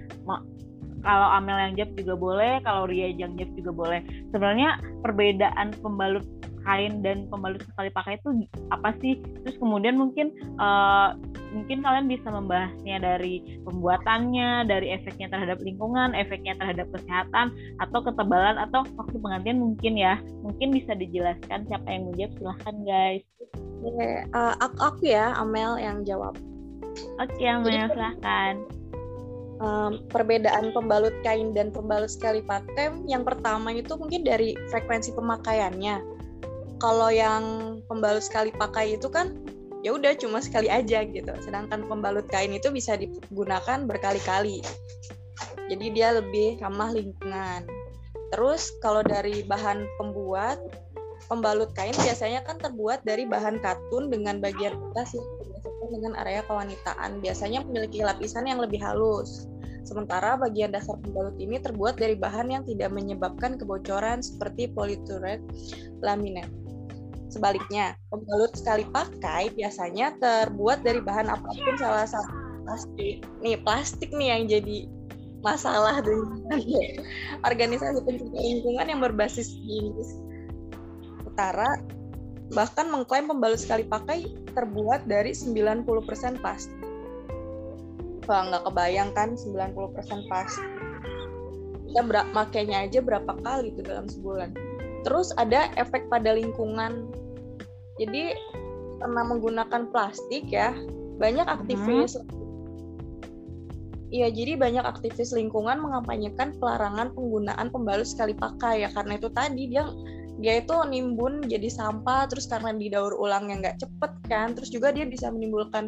kalau 1.05 1.27
Amel 1.37 1.57
yang 1.69 1.73
jawab 1.77 1.91
juga 2.01 2.13
boleh, 2.17 2.53
kalau 2.65 2.89
Ria 2.89 3.13
yang 3.13 3.37
jawab 3.37 3.53
juga 3.53 3.71
boleh. 3.71 3.99
Sebenarnya 4.33 4.81
perbedaan 5.05 5.77
pembalut 5.79 6.25
kain 6.65 7.05
dan 7.05 7.29
pembalut 7.29 7.61
sekali 7.61 7.93
pakai 7.93 8.17
itu 8.17 8.49
apa 8.73 8.97
sih? 8.99 9.21
Terus 9.45 9.55
kemudian 9.61 10.01
mungkin 10.01 10.33
uh, 10.57 11.13
mungkin 11.53 11.85
kalian 11.85 12.09
bisa 12.09 12.27
membahasnya 12.27 12.97
dari 12.99 13.61
pembuatannya, 13.63 14.65
dari 14.65 14.91
efeknya 14.91 15.29
terhadap 15.31 15.61
lingkungan, 15.61 16.17
efeknya 16.17 16.57
terhadap 16.57 16.89
kesehatan, 16.91 17.53
atau 17.79 18.01
ketebalan 18.01 18.57
atau 18.59 18.83
waktu 18.97 19.15
pengantian 19.21 19.61
mungkin 19.61 19.93
ya. 19.95 20.19
Mungkin 20.41 20.73
bisa 20.73 20.97
dijelaskan 20.97 21.69
siapa 21.69 21.87
yang 21.87 22.11
menjawab 22.11 22.33
silahkan 22.41 22.75
guys. 22.83 23.23
Oke, 23.85 24.09
uh, 24.33 24.53
aku, 24.59 24.77
aku 24.81 25.01
ya 25.13 25.37
Amel 25.37 25.77
yang 25.77 26.01
jawab. 26.01 26.33
Oke 27.21 27.45
Amel 27.45 27.87
silahkan 27.93 28.57
um, 29.65 30.05
perbedaan 30.13 30.69
pembalut 30.71 31.13
kain 31.25 31.51
dan 31.57 31.73
pembalut 31.73 32.13
sekali 32.13 32.45
pakai 32.45 32.93
yang 33.09 33.25
pertama 33.25 33.73
itu 33.73 33.97
mungkin 33.97 34.21
dari 34.21 34.53
frekuensi 34.69 35.17
pemakaiannya 35.17 36.05
kalau 36.77 37.09
yang 37.09 37.43
pembalut 37.89 38.21
sekali 38.21 38.53
pakai 38.53 38.95
itu 38.95 39.09
kan 39.09 39.33
ya 39.81 39.97
udah 39.97 40.13
cuma 40.17 40.41
sekali 40.41 40.69
aja 40.69 41.01
gitu 41.05 41.33
sedangkan 41.41 41.89
pembalut 41.89 42.29
kain 42.29 42.53
itu 42.53 42.69
bisa 42.69 42.93
digunakan 42.93 43.85
berkali-kali 43.89 44.61
jadi 45.65 45.85
dia 45.91 46.09
lebih 46.21 46.61
ramah 46.61 46.93
lingkungan 46.93 47.65
terus 48.33 48.73
kalau 48.81 49.01
dari 49.01 49.45
bahan 49.45 49.85
pembuat 49.97 50.61
pembalut 51.25 51.73
kain 51.73 51.93
biasanya 52.05 52.45
kan 52.45 52.61
terbuat 52.61 53.01
dari 53.01 53.25
bahan 53.25 53.61
katun 53.61 54.13
dengan 54.13 54.37
bagian 54.41 54.77
atas 54.93 55.17
yang 55.17 55.25
dengan 55.89 56.13
area 56.17 56.41
kewanitaan. 56.45 57.21
Biasanya 57.21 57.65
memiliki 57.65 58.01
lapisan 58.01 58.49
yang 58.49 58.59
lebih 58.61 58.81
halus. 58.81 59.49
Sementara 59.85 60.33
bagian 60.35 60.73
dasar 60.73 60.97
pembalut 60.97 61.37
ini 61.37 61.61
terbuat 61.61 62.01
dari 62.01 62.17
bahan 62.17 62.49
yang 62.49 62.63
tidak 62.65 62.89
menyebabkan 62.89 63.55
kebocoran 63.61 64.25
seperti 64.25 64.73
polyurethane 64.73 65.45
laminat. 66.01 66.49
Sebaliknya, 67.29 67.93
pembalut 68.09 68.49
sekali 68.57 68.81
pakai 68.89 69.53
biasanya 69.53 70.17
terbuat 70.17 70.81
dari 70.81 71.01
bahan 71.05 71.29
apa 71.29 71.45
pun 71.45 71.75
salah 71.77 72.09
satu 72.09 72.33
plastik. 72.65 73.21
Nih, 73.45 73.61
plastik 73.61 74.09
nih 74.09 74.27
yang 74.33 74.43
jadi 74.49 74.77
masalah 75.45 76.01
dengan 76.01 76.57
organisasi 77.45 78.01
pencipta 78.01 78.39
lingkungan 78.41 78.89
yang 78.89 79.01
berbasis 79.05 79.53
di 79.61 79.93
Utara 81.21 81.77
bahkan 82.53 82.89
mengklaim 82.89 83.29
pembalut 83.29 83.57
sekali 83.57 83.85
pakai 83.85 84.25
terbuat 84.53 85.05
dari 85.05 85.33
90% 85.33 85.85
plastik. 86.41 86.77
Nggak 88.25 88.63
kebayang 88.65 89.09
kan 89.13 89.37
90% 89.37 90.29
plastik. 90.29 90.69
Kita 91.89 92.01
ber- 92.03 92.31
makainya 92.33 92.83
aja 92.89 92.99
berapa 92.99 93.31
kali 93.45 93.71
itu 93.71 93.81
dalam 93.85 94.09
sebulan. 94.09 94.51
Terus 95.05 95.31
ada 95.37 95.69
efek 95.77 96.09
pada 96.09 96.33
lingkungan. 96.33 97.07
Jadi 98.01 98.35
karena 98.99 99.21
menggunakan 99.23 99.87
plastik 99.93 100.49
ya, 100.49 100.75
banyak 101.21 101.47
aktivis 101.47 102.19
hmm. 102.19 102.45
Iya, 104.15 104.31
jadi 104.31 104.55
banyak 104.55 104.85
aktivis 104.85 105.35
lingkungan 105.35 105.81
mengampanyekan 105.81 106.55
pelarangan 106.61 107.11
penggunaan 107.17 107.67
pembalut 107.67 108.07
sekali 108.07 108.31
pakai 108.31 108.87
ya 108.87 108.89
karena 108.93 109.19
itu 109.19 109.27
tadi 109.33 109.67
dia 109.67 109.83
dia 110.39 110.63
itu 110.63 110.75
nimbun 110.87 111.47
jadi 111.47 111.67
sampah 111.71 112.27
terus 112.27 112.47
karena 112.47 112.75
didaur 112.75 113.15
ulang 113.15 113.51
yang 113.51 113.63
nggak 113.63 113.79
cepet 113.79 114.11
kan 114.27 114.55
terus 114.55 114.71
juga 114.71 114.91
dia 114.91 115.07
bisa 115.07 115.31
menimbulkan 115.31 115.87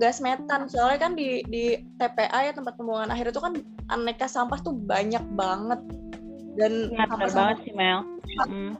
gas 0.00 0.24
metan 0.24 0.66
soalnya 0.66 0.98
kan 1.04 1.12
di 1.12 1.44
di 1.46 1.76
TPA 2.00 2.48
ya 2.48 2.52
tempat 2.56 2.80
pembuangan 2.80 3.12
akhir 3.12 3.36
itu 3.36 3.40
kan 3.44 3.54
aneka 3.92 4.24
sampah 4.24 4.58
tuh 4.64 4.72
banyak 4.72 5.22
banget. 5.36 5.80
Dan 6.56 6.88
ya, 6.90 7.04
sampah 7.04 7.30
banget 7.30 7.56
sih 7.68 7.74
Mel. 7.76 8.00
Hmm. 8.48 8.74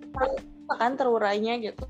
kan 0.70 0.94
terurainya 0.96 1.60
gitu. 1.60 1.86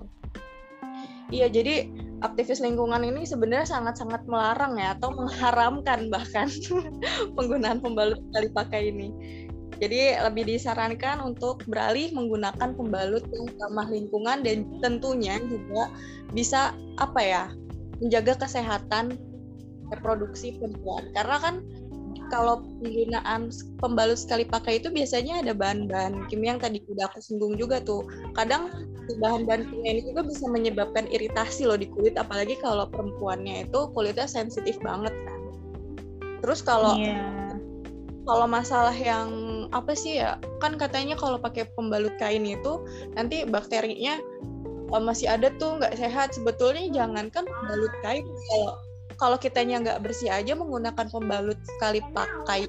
Iya 1.31 1.47
jadi 1.47 1.87
aktivis 2.21 2.61
lingkungan 2.61 3.01
ini 3.07 3.25
sebenarnya 3.25 3.69
sangat-sangat 3.69 4.25
melarang 4.27 4.77
ya 4.77 4.97
atau 4.99 5.13
mengharamkan 5.15 6.11
bahkan 6.11 6.49
penggunaan 7.37 7.79
pembalut 7.79 8.21
kali 8.35 8.49
pakai 8.51 8.91
ini. 8.91 9.09
Jadi 9.81 10.13
lebih 10.21 10.45
disarankan 10.45 11.25
untuk 11.25 11.65
beralih 11.65 12.13
menggunakan 12.13 12.77
pembalut 12.77 13.25
yang 13.33 13.49
ramah 13.57 13.89
lingkungan 13.89 14.45
dan 14.45 14.69
tentunya 14.85 15.41
juga 15.41 15.89
bisa 16.37 16.77
apa 17.01 17.21
ya 17.25 17.45
menjaga 18.01 18.37
kesehatan 18.41 19.17
reproduksi 19.93 20.57
perempuan. 20.57 21.13
Karena 21.13 21.37
kan 21.39 21.55
kalau 22.31 22.63
penggunaan 22.79 23.51
pembalut 23.83 24.17
sekali 24.17 24.47
pakai 24.47 24.79
itu 24.79 24.89
biasanya 24.89 25.43
ada 25.43 25.53
bahan-bahan 25.53 26.31
kimia 26.31 26.55
yang 26.55 26.63
tadi 26.63 26.79
udah 26.87 27.11
aku 27.11 27.19
singgung 27.19 27.59
juga 27.59 27.83
tuh. 27.83 28.07
Kadang 28.39 28.71
bahan-bahan 29.19 29.67
kimia 29.67 29.99
ini 29.99 30.03
juga 30.07 30.23
bisa 30.23 30.47
menyebabkan 30.47 31.11
iritasi 31.11 31.67
loh 31.67 31.75
di 31.75 31.91
kulit 31.91 32.15
apalagi 32.15 32.55
kalau 32.63 32.87
perempuannya 32.87 33.67
itu 33.67 33.91
kulitnya 33.91 34.31
sensitif 34.31 34.79
banget 34.81 35.11
kan. 35.27 35.41
Terus 36.41 36.63
kalau 36.63 36.95
yeah. 36.97 37.53
kalau 38.25 38.47
masalah 38.47 38.95
yang 38.95 39.51
apa 39.71 39.95
sih 39.95 40.19
ya 40.19 40.39
kan 40.59 40.75
katanya 40.79 41.15
kalau 41.15 41.39
pakai 41.39 41.67
pembalut 41.79 42.15
kain 42.19 42.43
itu 42.43 42.83
nanti 43.15 43.47
bakterinya 43.47 44.19
masih 44.99 45.31
ada 45.31 45.55
tuh 45.55 45.79
nggak 45.79 45.95
sehat. 45.95 46.35
Sebetulnya 46.35 46.91
jangan 46.91 47.31
kan 47.31 47.47
pembalut 47.47 47.95
kain 48.03 48.27
kalau 48.27 48.73
kalau 49.21 49.37
kitanya 49.37 49.79
nggak 49.85 50.01
bersih 50.03 50.33
aja 50.33 50.57
menggunakan 50.57 51.07
pembalut 51.07 51.59
sekali 51.77 52.01
pakai 52.17 52.67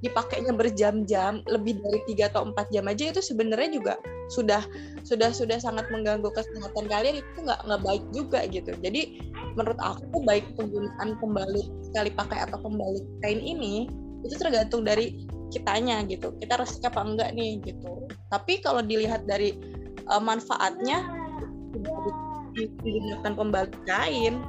dipakainya 0.00 0.56
berjam-jam 0.56 1.44
lebih 1.44 1.76
dari 1.84 2.00
tiga 2.08 2.32
atau 2.32 2.48
empat 2.48 2.72
jam 2.72 2.88
aja 2.88 3.12
itu 3.12 3.20
sebenarnya 3.20 3.68
juga 3.76 3.94
sudah 4.32 4.64
sudah 5.04 5.28
sudah 5.28 5.60
sangat 5.60 5.88
mengganggu 5.92 6.28
kesehatan 6.32 6.88
kalian. 6.88 7.20
Itu 7.20 7.38
nggak 7.44 7.60
nggak 7.68 7.82
baik 7.84 8.04
juga 8.12 8.40
gitu. 8.48 8.72
Jadi 8.80 9.20
menurut 9.56 9.78
aku 9.80 10.24
baik 10.24 10.44
penggunaan 10.56 11.16
pembalut 11.20 11.68
sekali 11.88 12.10
pakai 12.12 12.48
atau 12.48 12.58
pembalut 12.60 13.04
kain 13.24 13.40
ini 13.40 13.88
itu 14.24 14.34
tergantung 14.36 14.84
dari 14.84 15.28
kitanya 15.52 16.00
gitu. 16.08 16.32
Kita 16.40 16.60
resik 16.60 16.84
apa 16.88 17.00
enggak 17.04 17.30
nih 17.36 17.60
gitu. 17.64 18.08
Tapi 18.32 18.64
kalau 18.64 18.80
dilihat 18.80 19.28
dari 19.28 19.52
uh, 20.08 20.22
manfaatnya 20.22 21.19
digunakan 22.82 23.32
pembalut 23.32 23.74
kain. 23.86 24.42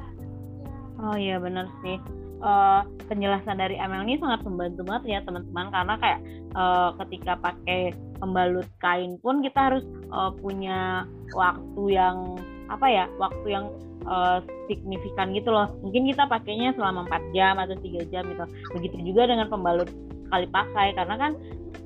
Oh 1.02 1.16
iya 1.18 1.38
benar 1.38 1.66
sih. 1.82 1.98
Uh, 2.42 2.82
penjelasan 3.06 3.62
dari 3.62 3.78
Amel 3.78 4.02
ini 4.02 4.18
sangat 4.18 4.42
membantu 4.42 4.82
banget 4.82 5.04
ya 5.06 5.18
teman-teman. 5.22 5.66
Karena 5.70 5.94
kayak 5.98 6.20
uh, 6.58 6.90
ketika 7.06 7.38
pakai 7.38 7.94
pembalut 8.18 8.66
kain 8.82 9.18
pun 9.22 9.42
kita 9.42 9.70
harus 9.72 9.84
uh, 10.10 10.34
punya 10.34 11.06
waktu 11.34 11.82
yang 11.90 12.38
apa 12.70 12.86
ya 12.88 13.04
waktu 13.18 13.46
yang 13.46 13.66
uh, 14.06 14.42
signifikan 14.66 15.30
gitu 15.34 15.54
loh. 15.54 15.70
Mungkin 15.82 16.10
kita 16.10 16.26
pakainya 16.26 16.74
selama 16.74 17.06
4 17.10 17.34
jam 17.34 17.54
atau 17.62 17.78
tiga 17.78 18.02
jam 18.10 18.26
gitu. 18.26 18.44
Begitu 18.74 18.96
juga 19.14 19.30
dengan 19.30 19.46
pembalut 19.46 19.90
sekali 20.26 20.46
pakai. 20.50 20.94
Karena 20.98 21.14
kan 21.18 21.32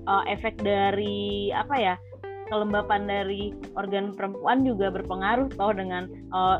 uh, 0.08 0.24
efek 0.28 0.56
dari 0.60 1.52
apa 1.52 1.74
ya 1.76 1.94
kelembapan 2.48 3.06
dari 3.06 3.54
organ 3.74 4.14
perempuan 4.14 4.62
juga 4.62 4.90
berpengaruh 4.94 5.50
toh 5.54 5.72
dengan 5.74 6.06
uh, 6.30 6.58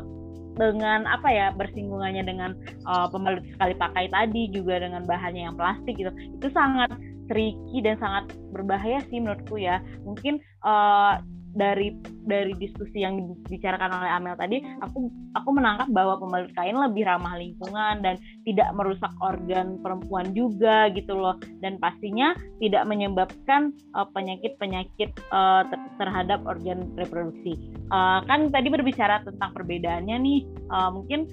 dengan 0.57 1.05
apa 1.05 1.29
ya 1.29 1.47
bersinggungannya 1.53 2.25
dengan 2.25 2.57
uh, 2.89 3.05
pembalut 3.07 3.45
sekali 3.53 3.77
pakai 3.77 4.09
tadi 4.09 4.49
juga 4.49 4.81
dengan 4.81 5.05
bahannya 5.05 5.47
yang 5.47 5.55
plastik 5.55 5.95
gitu. 6.01 6.09
Itu 6.33 6.49
sangat 6.51 6.91
tricky 7.29 7.79
dan 7.85 8.01
sangat 8.01 8.33
berbahaya 8.51 8.99
sih 9.07 9.21
menurutku 9.21 9.61
ya. 9.61 9.79
Mungkin 10.01 10.41
uh, 10.65 11.21
dari 11.57 11.97
dari 12.23 12.53
diskusi 12.55 13.01
yang 13.01 13.17
dibicarakan 13.17 13.97
oleh 13.97 14.09
Amel 14.13 14.37
tadi 14.37 14.61
aku 14.85 15.09
aku 15.33 15.49
menangkap 15.49 15.89
bahwa 15.89 16.21
pembalut 16.21 16.53
kain 16.53 16.77
lebih 16.77 17.09
ramah 17.09 17.33
lingkungan 17.35 18.05
dan 18.05 18.15
tidak 18.45 18.69
merusak 18.77 19.09
organ 19.19 19.81
perempuan 19.81 20.31
juga 20.37 20.87
gitu 20.93 21.17
loh. 21.17 21.35
Dan 21.59 21.81
pastinya 21.81 22.37
tidak 22.61 22.85
menyebabkan 22.85 23.73
uh, 23.97 24.05
penyakit-penyakit 24.13 25.17
uh, 25.33 25.65
ter 25.65 25.79
terhadap 25.97 26.45
organ 26.45 26.93
reproduksi. 26.93 27.57
Uh, 27.89 28.21
kan 28.29 28.53
tadi 28.53 28.69
berbicara 28.69 29.25
tentang 29.25 29.51
perbedaannya 29.57 30.17
nih. 30.21 30.39
Uh, 30.69 30.89
mungkin 30.93 31.25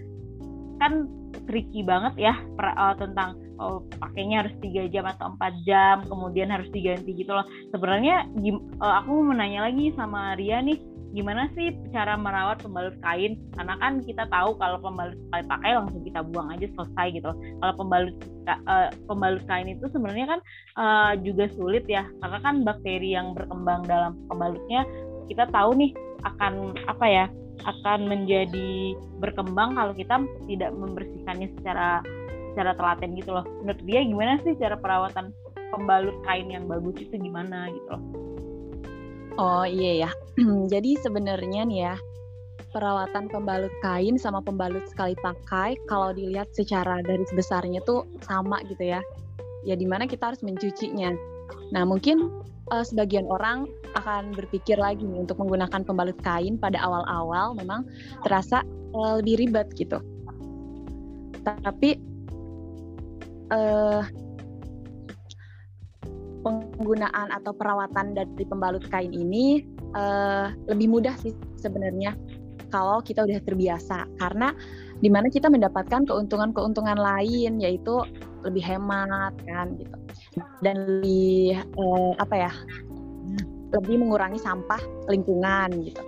kan 0.80 1.06
tricky 1.46 1.84
banget 1.84 2.14
ya 2.18 2.34
per, 2.56 2.72
uh, 2.74 2.96
tentang 2.96 3.43
oh, 3.58 3.84
pakainya 3.98 4.46
harus 4.46 4.54
tiga 4.60 4.86
jam 4.90 5.04
atau 5.06 5.34
empat 5.34 5.52
jam 5.66 6.02
kemudian 6.06 6.50
harus 6.50 6.68
diganti 6.70 7.14
gitu 7.14 7.32
loh. 7.32 7.46
Sebenarnya 7.70 8.28
uh, 8.82 8.94
aku 9.02 9.08
mau 9.20 9.34
menanya 9.34 9.70
lagi 9.70 9.92
sama 9.94 10.34
Ria 10.38 10.60
nih 10.62 10.78
gimana 11.14 11.46
sih 11.54 11.70
cara 11.94 12.18
merawat 12.18 12.58
pembalut 12.66 12.98
kain? 12.98 13.38
Karena 13.54 13.78
kan 13.78 14.02
kita 14.02 14.26
tahu 14.26 14.58
kalau 14.58 14.82
pembalut 14.82 15.14
sekali 15.30 15.44
pakai 15.46 15.70
langsung 15.78 16.02
kita 16.02 16.20
buang 16.26 16.50
aja 16.50 16.66
selesai 16.74 17.06
gitu 17.14 17.26
loh. 17.30 17.38
Kalau 17.62 17.74
pembalut 17.78 18.16
uh, 18.50 18.90
pembalut 19.06 19.44
kain 19.46 19.70
itu 19.70 19.86
sebenarnya 19.94 20.26
kan 20.26 20.40
uh, 20.74 21.12
juga 21.22 21.46
sulit 21.54 21.86
ya. 21.86 22.02
Karena 22.18 22.38
kan 22.42 22.66
bakteri 22.66 23.14
yang 23.14 23.30
berkembang 23.32 23.86
dalam 23.86 24.18
pembalutnya 24.26 24.82
kita 25.30 25.46
tahu 25.54 25.78
nih 25.78 25.94
akan 26.26 26.74
apa 26.90 27.06
ya 27.06 27.26
akan 27.62 28.10
menjadi 28.10 28.98
berkembang 29.22 29.78
kalau 29.78 29.94
kita 29.94 30.20
tidak 30.50 30.70
membersihkannya 30.74 31.48
secara 31.54 32.02
secara 32.54 32.78
telaten 32.78 33.18
gitu 33.18 33.34
loh. 33.34 33.42
Menurut 33.66 33.82
dia 33.82 34.00
gimana 34.06 34.38
sih 34.46 34.54
cara 34.54 34.78
perawatan 34.78 35.34
pembalut 35.74 36.14
kain 36.22 36.46
yang 36.46 36.70
bagus 36.70 36.94
itu 37.02 37.18
gimana 37.18 37.66
gitu 37.74 37.88
loh? 37.90 38.02
Oh 39.34 39.66
iya 39.66 40.06
ya. 40.06 40.10
Jadi 40.72 40.94
sebenarnya 41.02 41.66
nih 41.66 41.80
ya 41.90 41.94
perawatan 42.70 43.30
pembalut 43.30 43.70
kain 43.82 44.18
sama 44.18 44.42
pembalut 44.42 44.82
sekali 44.90 45.14
pakai 45.18 45.78
kalau 45.90 46.10
dilihat 46.14 46.50
secara 46.54 47.02
garis 47.02 47.30
besarnya 47.34 47.82
tuh 47.82 48.06
sama 48.22 48.62
gitu 48.70 48.94
ya. 48.94 49.02
Ya 49.66 49.74
di 49.74 49.86
mana 49.90 50.06
kita 50.06 50.30
harus 50.30 50.42
mencucinya. 50.46 51.10
Nah 51.74 51.82
mungkin 51.82 52.30
uh, 52.70 52.84
sebagian 52.86 53.26
orang 53.26 53.66
akan 53.98 54.34
berpikir 54.34 54.78
lagi 54.78 55.02
nih 55.02 55.26
untuk 55.26 55.38
menggunakan 55.42 55.82
pembalut 55.82 56.18
kain 56.22 56.58
pada 56.58 56.78
awal-awal 56.82 57.58
memang 57.58 57.86
terasa 58.22 58.62
uh, 58.94 59.18
lebih 59.18 59.42
ribet 59.42 59.70
gitu. 59.74 59.98
Tapi 61.42 62.13
uh, 63.52 64.02
penggunaan 66.44 67.32
atau 67.32 67.56
perawatan 67.56 68.12
dari 68.12 68.44
pembalut 68.44 68.84
kain 68.92 69.10
ini 69.10 69.64
uh, 69.96 70.52
lebih 70.68 70.92
mudah 70.92 71.16
sih 71.16 71.32
sebenarnya 71.56 72.12
kalau 72.68 73.00
kita 73.00 73.24
udah 73.24 73.40
terbiasa. 73.42 74.04
Karena 74.20 74.52
di 75.00 75.08
mana 75.08 75.32
kita 75.32 75.48
mendapatkan 75.48 76.04
keuntungan-keuntungan 76.04 76.98
lain 77.00 77.62
yaitu 77.62 78.04
lebih 78.44 78.60
hemat 78.60 79.32
kan 79.48 79.78
gitu. 79.80 79.96
Dan 80.60 81.00
lebih 81.00 81.64
uh, 81.80 82.12
apa 82.20 82.48
ya 82.48 82.52
lebih 83.74 83.98
mengurangi 83.98 84.38
sampah 84.38 84.78
lingkungan 85.10 85.70
gitu. 85.82 86.02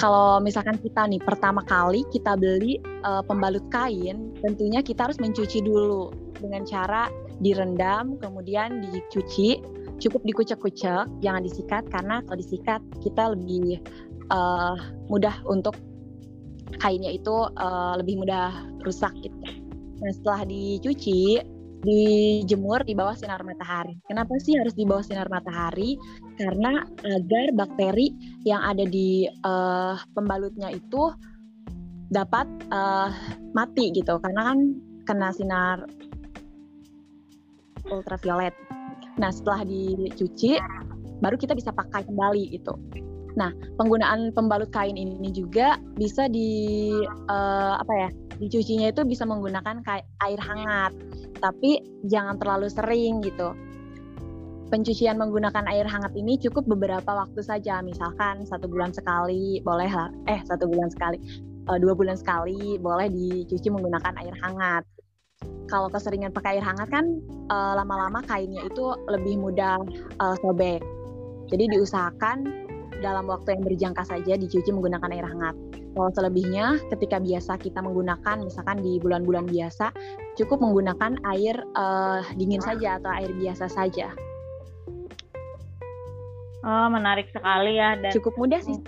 Kalau 0.00 0.40
misalkan 0.40 0.78
kita 0.80 1.04
nih 1.10 1.20
pertama 1.20 1.60
kali 1.66 2.06
kita 2.14 2.38
beli 2.38 2.80
uh, 3.04 3.20
pembalut 3.20 3.64
kain, 3.68 4.32
tentunya 4.40 4.80
kita 4.80 5.10
harus 5.10 5.20
mencuci 5.20 5.60
dulu 5.60 6.08
dengan 6.38 6.62
cara 6.66 7.10
direndam, 7.38 8.18
kemudian 8.18 8.82
dicuci, 8.82 9.62
cukup 9.98 10.22
dikucek-kucek, 10.26 11.06
jangan 11.22 11.42
disikat 11.42 11.86
karena 11.90 12.22
kalau 12.26 12.38
disikat 12.38 12.80
kita 13.02 13.34
lebih 13.34 13.82
uh, 14.30 14.78
mudah 15.10 15.34
untuk 15.46 15.74
kainnya 16.78 17.10
itu 17.14 17.48
uh, 17.58 17.94
lebih 17.98 18.22
mudah 18.22 18.54
rusak 18.86 19.12
gitu. 19.24 19.38
Nah 19.98 20.12
setelah 20.14 20.46
dicuci, 20.46 21.42
dijemur 21.82 22.82
di 22.82 22.94
bawah 22.94 23.14
sinar 23.14 23.42
matahari. 23.46 23.98
Kenapa 24.10 24.34
sih 24.42 24.58
harus 24.58 24.74
di 24.74 24.82
bawah 24.82 25.02
sinar 25.02 25.30
matahari? 25.30 25.94
Karena 26.38 26.82
agar 27.06 27.54
bakteri 27.54 28.14
yang 28.42 28.62
ada 28.62 28.82
di 28.86 29.26
uh, 29.46 29.94
pembalutnya 30.14 30.74
itu 30.74 31.14
dapat 32.10 32.46
uh, 32.70 33.10
mati 33.54 33.94
gitu. 33.94 34.18
Karena 34.18 34.54
kan 34.54 34.58
kena 35.06 35.30
sinar 35.30 35.86
ultraviolet. 37.90 38.54
Nah, 39.18 39.34
setelah 39.34 39.66
dicuci 39.66 40.56
baru 41.18 41.34
kita 41.34 41.52
bisa 41.58 41.74
pakai 41.74 42.06
kembali 42.06 42.54
gitu. 42.54 42.78
Nah, 43.34 43.54
penggunaan 43.78 44.34
pembalut 44.34 44.70
kain 44.74 44.98
ini 44.98 45.30
juga 45.30 45.78
bisa 45.94 46.26
di 46.26 46.90
uh, 47.30 47.74
apa 47.78 47.92
ya? 47.94 48.10
Dicucinya 48.38 48.90
itu 48.94 49.02
bisa 49.02 49.26
menggunakan 49.26 49.82
air 50.22 50.40
hangat 50.42 50.94
tapi 51.38 51.82
jangan 52.06 52.36
terlalu 52.36 52.66
sering 52.68 53.22
gitu. 53.22 53.54
Pencucian 54.68 55.16
menggunakan 55.16 55.64
air 55.72 55.88
hangat 55.88 56.12
ini 56.12 56.36
cukup 56.36 56.68
beberapa 56.68 57.08
waktu 57.08 57.40
saja, 57.40 57.80
misalkan 57.80 58.44
satu 58.44 58.68
bulan 58.68 58.92
sekali, 58.92 59.64
boleh 59.64 59.88
lah, 59.88 60.12
eh 60.28 60.44
satu 60.44 60.68
bulan 60.68 60.92
sekali, 60.92 61.16
uh, 61.72 61.80
dua 61.80 61.96
bulan 61.96 62.20
sekali, 62.20 62.76
boleh 62.76 63.08
dicuci 63.08 63.72
menggunakan 63.72 64.12
air 64.20 64.34
hangat. 64.44 64.84
Kalau 65.68 65.92
keseringan 65.92 66.32
pakai 66.32 66.56
air 66.58 66.64
hangat 66.64 66.88
kan 66.88 67.20
uh, 67.52 67.76
lama-lama 67.76 68.24
kainnya 68.24 68.64
itu 68.64 68.96
lebih 69.12 69.36
mudah 69.36 69.76
uh, 70.16 70.34
sobek. 70.40 70.80
Jadi 71.52 71.76
diusahakan 71.76 72.68
dalam 73.04 73.28
waktu 73.30 73.54
yang 73.56 73.62
berjangka 73.62 74.02
saja 74.04 74.34
dicuci 74.34 74.72
menggunakan 74.72 75.12
air 75.12 75.26
hangat. 75.28 75.54
Kalau 75.98 76.10
selebihnya, 76.14 76.78
ketika 76.94 77.18
biasa 77.18 77.58
kita 77.58 77.82
menggunakan, 77.82 78.36
misalkan 78.44 78.78
di 78.84 79.02
bulan-bulan 79.02 79.50
biasa, 79.50 79.90
cukup 80.38 80.62
menggunakan 80.62 81.18
air 81.36 81.58
uh, 81.74 82.22
dingin 82.38 82.62
saja 82.62 83.02
atau 83.02 83.10
air 83.10 83.32
biasa 83.34 83.66
saja. 83.66 84.12
Oh, 86.62 86.86
menarik 86.90 87.30
sekali 87.30 87.78
ya 87.78 87.96
dan 87.96 88.12
cukup 88.12 88.34
mudah 88.36 88.60
sih. 88.60 88.78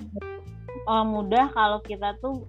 Oh, 0.90 1.06
mudah 1.06 1.50
kalau 1.54 1.78
kita 1.86 2.18
tuh 2.18 2.46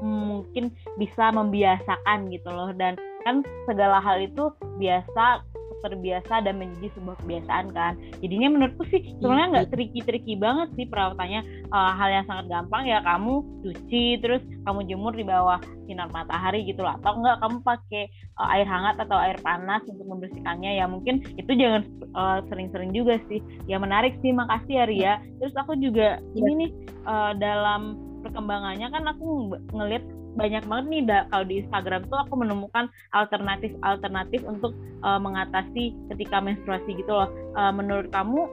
mungkin 0.00 0.72
bisa 1.00 1.32
membiasakan 1.32 2.28
gitu 2.32 2.48
loh 2.52 2.72
dan 2.76 2.96
kan 3.24 3.44
segala 3.68 4.00
hal 4.00 4.20
itu 4.24 4.52
biasa 4.80 5.44
terbiasa 5.80 6.44
dan 6.44 6.60
menjadi 6.60 6.92
sebuah 6.96 7.16
kebiasaan 7.24 7.72
kan. 7.72 7.96
Jadinya 8.20 8.48
menurutku 8.52 8.84
sih 8.92 9.00
sebenarnya 9.18 9.46
nggak 9.56 9.66
iya. 9.66 9.72
tricky-tricky 9.72 10.34
banget 10.36 10.68
sih 10.76 10.86
perawatannya. 10.86 11.40
Uh, 11.72 11.92
hal 11.96 12.08
yang 12.12 12.26
sangat 12.28 12.46
gampang 12.52 12.84
ya 12.84 12.98
kamu 13.00 13.40
cuci 13.64 14.20
terus 14.20 14.42
kamu 14.68 14.80
jemur 14.86 15.12
di 15.16 15.24
bawah 15.24 15.58
sinar 15.88 16.12
matahari 16.12 16.66
gitu 16.68 16.84
lah 16.84 16.98
atau 17.00 17.18
enggak 17.18 17.36
kamu 17.40 17.56
pakai 17.64 18.04
uh, 18.38 18.48
air 18.54 18.66
hangat 18.68 18.96
atau 19.00 19.16
air 19.16 19.38
panas 19.40 19.82
untuk 19.88 20.06
membersihkannya. 20.06 20.76
Ya 20.76 20.84
mungkin 20.84 21.24
itu 21.40 21.52
jangan 21.56 21.82
uh, 22.12 22.38
sering-sering 22.52 22.92
juga 22.92 23.16
sih. 23.32 23.40
Ya 23.64 23.80
menarik 23.80 24.20
sih 24.20 24.30
makasih 24.36 24.74
ya 24.76 24.84
Ria. 24.84 25.14
Terus 25.40 25.54
aku 25.56 25.74
juga 25.80 26.20
ya. 26.20 26.36
ini 26.36 26.52
nih 26.66 26.70
uh, 27.08 27.32
dalam 27.40 27.96
perkembangannya 28.20 28.92
kan 28.92 29.04
aku 29.08 29.56
ngeliat 29.72 30.04
banyak 30.38 30.62
banget 30.66 30.86
nih 30.86 31.02
da, 31.06 31.18
kalau 31.30 31.44
di 31.46 31.54
Instagram 31.66 32.06
tuh 32.06 32.18
aku 32.22 32.34
menemukan 32.38 32.86
alternatif-alternatif 33.14 34.40
untuk 34.46 34.72
uh, 35.02 35.18
mengatasi 35.18 35.94
ketika 36.14 36.38
menstruasi 36.38 36.94
gitu 36.94 37.10
loh. 37.10 37.28
Uh, 37.58 37.74
menurut 37.74 38.08
kamu 38.14 38.46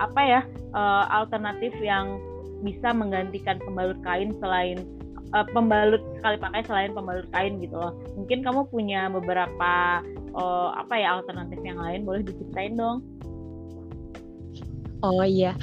apa 0.00 0.20
ya 0.20 0.40
uh, 0.76 1.04
alternatif 1.10 1.72
yang 1.80 2.20
bisa 2.62 2.94
menggantikan 2.94 3.58
pembalut 3.58 3.98
kain 4.06 4.30
selain 4.38 4.86
uh, 5.34 5.46
pembalut 5.50 6.00
sekali 6.20 6.36
pakai 6.38 6.62
selain 6.68 6.92
pembalut 6.94 7.26
kain 7.32 7.58
gitu 7.58 7.74
loh. 7.74 7.92
Mungkin 8.14 8.44
kamu 8.44 8.68
punya 8.70 9.08
beberapa 9.10 10.04
uh, 10.36 10.70
apa 10.76 10.94
ya 10.96 11.18
alternatif 11.20 11.58
yang 11.64 11.80
lain 11.80 12.06
boleh 12.06 12.22
diceritain 12.22 12.76
dong. 12.76 13.02
Oh 15.02 15.26
iya, 15.26 15.58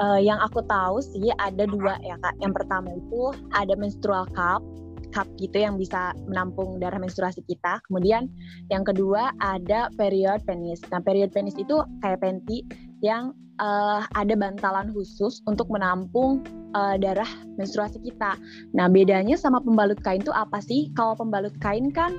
uh, 0.00 0.20
yang 0.20 0.38
aku 0.40 0.62
tahu 0.66 1.02
sih 1.02 1.30
ada 1.38 1.66
dua 1.68 1.98
ya 2.02 2.16
kak. 2.22 2.34
Yang 2.42 2.52
pertama 2.62 2.88
itu 2.94 3.22
ada 3.54 3.74
menstrual 3.78 4.24
cup, 4.32 4.62
cup 5.10 5.26
gitu 5.38 5.58
yang 5.58 5.76
bisa 5.76 6.14
menampung 6.26 6.78
darah 6.80 6.98
menstruasi 6.98 7.42
kita. 7.46 7.82
Kemudian 7.86 8.30
yang 8.72 8.82
kedua 8.86 9.34
ada 9.42 9.90
period 9.98 10.42
penis. 10.46 10.80
Nah 10.90 11.02
period 11.02 11.34
penis 11.34 11.54
itu 11.58 11.82
kayak 12.00 12.22
panty 12.22 12.64
yang 13.04 13.34
uh, 13.62 14.06
ada 14.14 14.34
bantalan 14.34 14.90
khusus 14.94 15.42
untuk 15.46 15.68
menampung 15.70 16.42
uh, 16.74 16.96
darah 16.98 17.28
menstruasi 17.58 18.00
kita. 18.02 18.38
Nah 18.74 18.86
bedanya 18.90 19.34
sama 19.38 19.62
pembalut 19.62 19.98
kain 20.02 20.22
itu 20.22 20.34
apa 20.34 20.62
sih? 20.62 20.90
Kalau 20.94 21.14
pembalut 21.18 21.54
kain 21.62 21.90
kan 21.90 22.16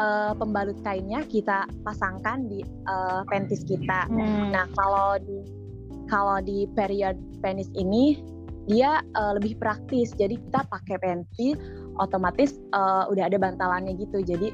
uh, 0.00 0.32
pembalut 0.36 0.76
kainnya 0.82 1.22
kita 1.26 1.68
pasangkan 1.82 2.46
di 2.48 2.62
uh, 2.88 3.22
pentis 3.28 3.62
kita. 3.64 4.06
Hmm. 4.08 4.52
Nah 4.52 4.66
kalau 4.74 5.18
di 5.22 5.63
kalau 6.08 6.40
di 6.44 6.68
period 6.76 7.16
penis 7.40 7.68
ini 7.76 8.20
dia 8.64 9.04
uh, 9.16 9.36
lebih 9.36 9.56
praktis. 9.60 10.12
Jadi 10.16 10.40
kita 10.40 10.64
pakai 10.68 10.96
pentil 11.00 11.56
otomatis 12.00 12.56
uh, 12.72 13.08
udah 13.08 13.28
ada 13.28 13.36
bantalannya 13.36 13.96
gitu. 13.96 14.24
Jadi 14.24 14.50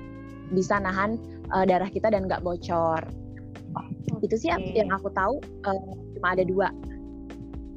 bisa 0.50 0.82
nahan 0.82 1.18
uh, 1.54 1.62
darah 1.62 1.88
kita 1.90 2.10
dan 2.10 2.26
nggak 2.26 2.42
bocor. 2.42 3.02
Okay. 3.70 4.26
itu 4.26 4.34
sih 4.34 4.50
yang 4.74 4.90
aku 4.90 5.14
tahu 5.14 5.38
uh, 5.64 5.78
cuma 6.18 6.34
ada 6.34 6.42
dua. 6.42 6.68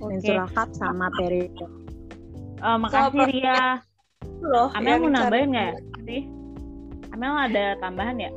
Okay. 0.02 0.20
menstrual 0.20 0.50
cup 0.52 0.70
sama 0.76 1.08
period. 1.16 1.54
Uh, 2.60 2.76
makasih 2.76 3.24
so, 3.24 3.30
Ria. 3.30 3.62
Loh 4.44 4.68
Amel 4.76 5.00
mau 5.00 5.12
nambahin 5.12 5.56
nggak? 5.56 5.74
sih. 6.04 6.28
Amel 7.16 7.32
ada 7.38 7.80
tambahan 7.80 8.20
ya? 8.20 8.32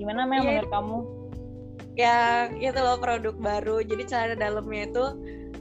Gimana 0.00 0.24
Amel 0.24 0.40
yeah. 0.40 0.46
menurut 0.48 0.70
kamu 0.72 0.98
ya 1.94 2.50
itu 2.58 2.78
loh 2.78 2.98
produk 2.98 3.34
baru. 3.38 3.82
Jadi 3.82 4.02
cara 4.06 4.34
dalamnya 4.34 4.90
itu 4.90 5.04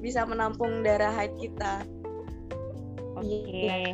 bisa 0.02 0.28
menampung 0.28 0.82
darah 0.84 1.14
haid 1.14 1.34
kita. 1.40 1.86
Oke. 3.18 3.40
Okay. 3.48 3.86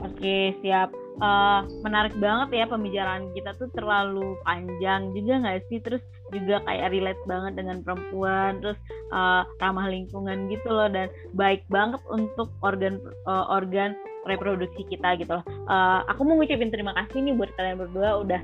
oke 0.00 0.14
okay, 0.16 0.44
siap. 0.62 0.92
Uh, 1.20 1.68
menarik 1.84 2.16
banget 2.16 2.64
ya 2.64 2.64
pembicaraan 2.64 3.28
kita 3.36 3.52
tuh 3.60 3.68
terlalu 3.76 4.40
panjang 4.46 5.12
juga 5.12 5.42
nggak 5.42 5.60
sih? 5.68 5.78
Terus 5.84 6.00
juga 6.32 6.62
kayak 6.64 6.94
relate 6.94 7.22
banget 7.26 7.52
dengan 7.58 7.82
perempuan 7.82 8.62
terus 8.62 8.78
uh, 9.10 9.42
ramah 9.58 9.90
lingkungan 9.90 10.46
gitu 10.48 10.70
loh 10.70 10.86
dan 10.88 11.10
baik 11.34 11.66
banget 11.68 12.00
untuk 12.08 12.48
organ 12.62 13.02
uh, 13.26 13.50
organ 13.50 13.98
reproduksi 14.24 14.86
kita 14.88 15.18
gitu 15.18 15.40
loh. 15.40 15.44
Uh, 15.68 16.06
aku 16.08 16.24
mau 16.24 16.38
ngucapin 16.38 16.72
terima 16.72 16.94
kasih 16.94 17.20
nih 17.20 17.34
buat 17.36 17.50
kalian 17.58 17.76
berdua 17.84 18.22
udah 18.22 18.40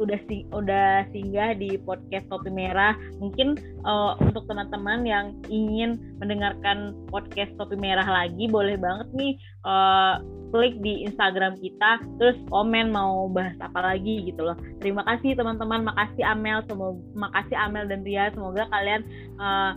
udah 0.00 0.18
sing 0.26 0.46
udah 0.52 1.06
singgah 1.10 1.56
di 1.56 1.76
podcast 1.82 2.26
Topi 2.28 2.50
Merah. 2.50 2.96
Mungkin 3.18 3.56
uh, 3.84 4.18
untuk 4.20 4.44
teman-teman 4.50 5.04
yang 5.06 5.36
ingin 5.48 6.00
mendengarkan 6.18 6.94
podcast 7.08 7.52
Topi 7.56 7.76
Merah 7.78 8.06
lagi, 8.06 8.48
boleh 8.48 8.76
banget 8.80 9.08
nih 9.14 9.32
uh, 9.64 10.20
klik 10.54 10.78
di 10.86 11.02
Instagram 11.02 11.58
kita, 11.58 11.98
terus 12.22 12.38
komen 12.46 12.94
mau 12.94 13.26
bahas 13.26 13.58
apa 13.58 13.82
lagi 13.82 14.30
gitu 14.30 14.46
loh. 14.46 14.54
Terima 14.78 15.02
kasih 15.02 15.34
teman-teman, 15.34 15.82
makasih 15.82 16.22
Amel, 16.22 16.62
semoga 16.70 17.02
makasih 17.18 17.58
Amel 17.58 17.90
dan 17.90 18.06
Ria, 18.06 18.30
semoga 18.30 18.70
kalian 18.70 19.02
uh, 19.42 19.74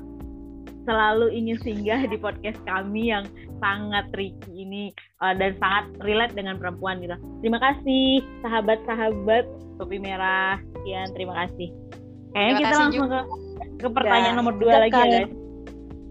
selalu 0.87 1.27
ingin 1.35 1.59
singgah 1.59 2.07
di 2.07 2.15
podcast 2.15 2.55
kami 2.63 3.11
yang 3.11 3.27
sangat 3.59 4.07
tricky 4.15 4.63
ini 4.63 4.95
uh, 5.19 5.35
dan 5.35 5.51
sangat 5.59 5.91
relate 5.99 6.31
dengan 6.31 6.55
perempuan 6.55 7.03
gitu. 7.03 7.19
Terima 7.43 7.59
kasih 7.59 8.23
sahabat-sahabat 8.47 9.43
Topi 9.77 9.99
Merah. 9.99 10.55
Sekian, 10.79 11.11
terima 11.11 11.35
kasih. 11.43 11.69
Kayaknya 12.31 12.55
kita 12.63 12.75
langsung 12.79 13.07
ke, 13.11 13.21
ke 13.83 13.87
pertanyaan 13.91 14.33
ya, 14.33 14.39
nomor 14.39 14.55
dua 14.55 14.87
lagi 14.87 14.95
ya 14.95 15.05
guys. 15.27 15.31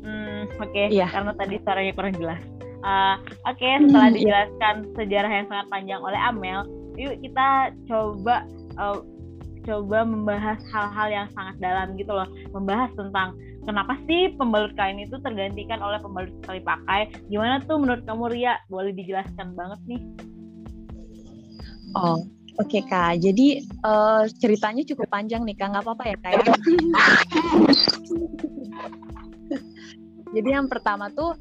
Hmm, 0.07 0.43
oke, 0.61 0.71
okay. 0.71 0.87
ya. 0.93 1.09
karena 1.09 1.33
tadi 1.35 1.57
suaranya 1.65 1.93
kurang 1.97 2.15
jelas. 2.15 2.43
Uh, 2.87 3.19
Oke, 3.51 3.67
okay, 3.67 3.83
setelah 3.83 4.07
hmm, 4.07 4.15
iya. 4.15 4.23
dijelaskan 4.23 4.75
sejarah 4.95 5.31
yang 5.33 5.47
sangat 5.51 5.67
panjang 5.75 6.01
oleh 6.07 6.21
Amel, 6.23 6.61
yuk 6.95 7.19
kita 7.19 7.75
coba 7.91 8.47
uh, 8.79 9.03
coba 9.67 10.07
membahas 10.07 10.63
hal-hal 10.71 11.09
yang 11.11 11.29
sangat 11.35 11.59
dalam 11.59 11.99
gitu 11.99 12.15
loh, 12.15 12.29
membahas 12.55 12.95
tentang 12.95 13.35
kenapa 13.67 13.99
sih 14.07 14.33
pembalut 14.39 14.73
kain 14.79 15.03
itu 15.03 15.19
tergantikan 15.21 15.83
oleh 15.83 15.99
pembalut 15.99 16.31
sekali 16.41 16.63
pakai. 16.63 17.11
Gimana 17.27 17.59
tuh 17.67 17.83
menurut 17.83 18.07
kamu 18.07 18.31
Ria? 18.31 18.55
Boleh 18.71 18.95
dijelaskan 18.95 19.59
banget 19.59 19.81
nih? 19.91 20.01
Oh, 21.99 22.23
oke 22.63 22.71
okay, 22.71 22.83
kak. 22.87 23.19
Jadi 23.19 23.67
uh, 23.83 24.25
ceritanya 24.39 24.87
cukup 24.87 25.11
panjang 25.11 25.43
nih 25.43 25.59
kak, 25.59 25.75
nggak 25.75 25.83
apa-apa 25.83 26.05
ya 26.07 26.17
kak? 26.23 26.31
Ya? 26.33 26.41
Jadi 30.37 30.49
yang 30.53 30.71
pertama 30.71 31.11
tuh 31.11 31.35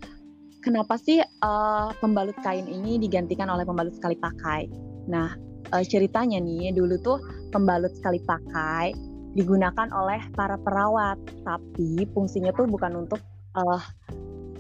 kenapa 0.66 0.98
sih 0.98 1.22
uh, 1.22 1.90
pembalut 2.02 2.36
kain 2.42 2.66
ini 2.66 2.98
digantikan 2.98 3.54
oleh 3.54 3.64
pembalut 3.68 3.94
sekali 3.94 4.18
pakai? 4.18 4.66
Nah, 5.06 5.30
uh, 5.70 5.84
ceritanya 5.86 6.42
nih 6.42 6.74
dulu 6.74 6.98
tuh 7.02 7.22
pembalut 7.54 7.94
sekali 7.94 8.18
pakai 8.24 9.15
digunakan 9.36 9.88
oleh 9.92 10.24
para 10.32 10.56
perawat, 10.56 11.20
tapi 11.44 12.08
fungsinya 12.16 12.56
tuh 12.56 12.66
bukan 12.72 13.06
untuk 13.06 13.20
uh, 13.60 13.84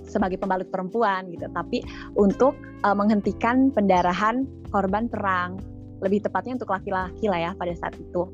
sebagai 0.05 0.37
pembalut 0.37 0.69
perempuan 0.69 1.31
gitu, 1.31 1.47
tapi 1.55 1.81
untuk 2.19 2.53
uh, 2.83 2.93
menghentikan 2.93 3.71
pendarahan 3.71 4.45
korban 4.69 5.07
perang. 5.07 5.57
Lebih 6.03 6.27
tepatnya 6.27 6.59
untuk 6.59 6.75
laki-laki 6.75 7.31
lah 7.31 7.39
ya 7.39 7.51
pada 7.55 7.71
saat 7.73 7.95
itu. 7.95 8.27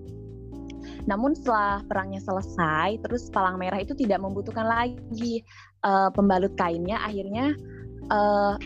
Namun 1.05 1.37
setelah 1.37 1.85
perangnya 1.85 2.21
selesai, 2.25 2.97
terus 3.05 3.29
palang 3.29 3.61
merah 3.61 3.77
itu 3.77 3.93
tidak 3.93 4.17
membutuhkan 4.21 4.65
lagi 4.65 5.45
uh, 5.85 6.09
pembalut 6.09 6.53
kainnya 6.57 6.97
akhirnya 7.05 7.53
uh, 8.09 8.57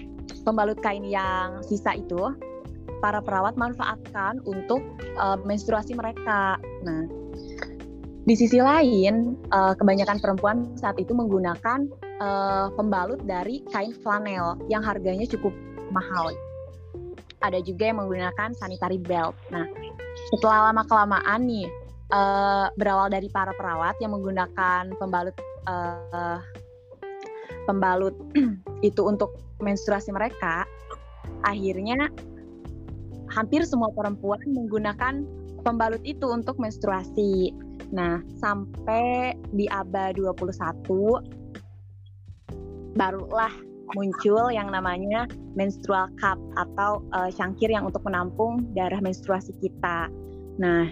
pembalut 0.48 0.80
kain 0.80 1.04
yang 1.04 1.60
sisa 1.64 1.96
itu 2.00 2.32
para 3.04 3.20
perawat 3.20 3.60
manfaatkan 3.60 4.40
untuk 4.48 4.82
uh, 5.20 5.38
menstruasi 5.44 5.94
mereka. 5.94 6.56
Nah, 6.88 7.06
di 8.26 8.34
sisi 8.34 8.58
lain, 8.58 9.38
uh, 9.54 9.78
kebanyakan 9.78 10.18
perempuan 10.18 10.74
saat 10.74 10.98
itu 10.98 11.14
menggunakan 11.14 11.86
uh, 12.18 12.74
pembalut 12.74 13.22
dari 13.22 13.62
kain 13.70 13.94
flanel 14.02 14.58
yang 14.66 14.82
harganya 14.82 15.30
cukup 15.30 15.54
mahal. 15.94 16.34
Ada 17.46 17.62
juga 17.62 17.94
yang 17.94 18.02
menggunakan 18.02 18.58
sanitary 18.58 18.98
belt. 18.98 19.38
Nah, 19.54 19.70
setelah 20.34 20.74
lama 20.74 20.82
kelamaan 20.90 21.46
nih 21.46 21.70
uh, 22.10 22.74
berawal 22.82 23.14
dari 23.14 23.30
para 23.30 23.54
perawat 23.54 23.94
yang 24.02 24.18
menggunakan 24.18 24.90
pembalut 24.98 25.38
uh, 25.70 26.42
pembalut 27.70 28.18
itu 28.90 29.06
untuk 29.06 29.38
menstruasi 29.62 30.10
mereka, 30.10 30.66
akhirnya 31.46 32.10
hampir 33.30 33.62
semua 33.70 33.94
perempuan 33.94 34.42
menggunakan 34.50 35.45
pembalut 35.66 36.06
itu 36.06 36.30
untuk 36.30 36.62
menstruasi. 36.62 37.50
Nah, 37.90 38.22
sampai 38.38 39.34
di 39.50 39.66
abad 39.74 40.14
21 40.14 40.86
barulah 42.96 43.52
muncul 43.98 44.50
yang 44.54 44.70
namanya 44.72 45.28
menstrual 45.58 46.10
cup 46.22 46.38
atau 46.56 47.02
uh, 47.14 47.30
cangkir 47.34 47.70
yang 47.74 47.90
untuk 47.90 48.06
menampung 48.06 48.70
darah 48.78 49.02
menstruasi 49.02 49.52
kita. 49.60 50.08
Nah, 50.62 50.90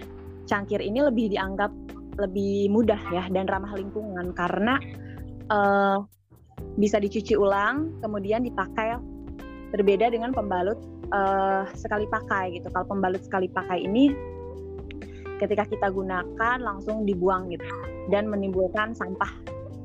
cangkir 0.50 0.82
ini 0.82 1.00
lebih 1.06 1.30
dianggap 1.32 1.70
lebih 2.14 2.70
mudah 2.70 3.00
ya 3.10 3.26
dan 3.30 3.50
ramah 3.50 3.74
lingkungan 3.74 4.30
karena 4.38 4.78
uh, 5.50 5.98
bisa 6.78 7.02
dicuci 7.02 7.34
ulang, 7.34 7.90
kemudian 8.02 8.46
dipakai 8.46 8.94
berbeda 9.74 10.14
dengan 10.14 10.30
pembalut 10.30 10.78
uh, 11.10 11.66
sekali 11.74 12.06
pakai 12.06 12.54
gitu. 12.54 12.70
Kalau 12.70 12.86
pembalut 12.86 13.22
sekali 13.26 13.50
pakai 13.50 13.82
ini 13.82 14.33
ketika 15.42 15.66
kita 15.66 15.88
gunakan 15.90 16.58
langsung 16.60 17.02
dibuang 17.04 17.50
gitu 17.50 17.66
dan 18.12 18.30
menimbulkan 18.30 18.94
sampah 18.94 19.30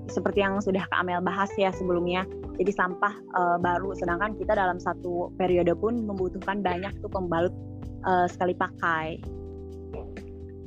seperti 0.10 0.42
yang 0.42 0.58
sudah 0.60 0.84
Kak 0.90 1.06
Amel 1.06 1.22
bahas 1.22 1.54
ya 1.56 1.70
sebelumnya. 1.70 2.26
Jadi 2.60 2.72
sampah 2.76 3.14
uh, 3.38 3.58
baru 3.62 3.96
sedangkan 3.96 4.36
kita 4.36 4.58
dalam 4.58 4.82
satu 4.82 5.32
periode 5.38 5.72
pun 5.78 5.96
membutuhkan 6.04 6.60
banyak 6.60 6.92
tuh 7.00 7.08
pembalut 7.08 7.54
uh, 8.04 8.26
sekali 8.28 8.58
pakai. 8.58 9.22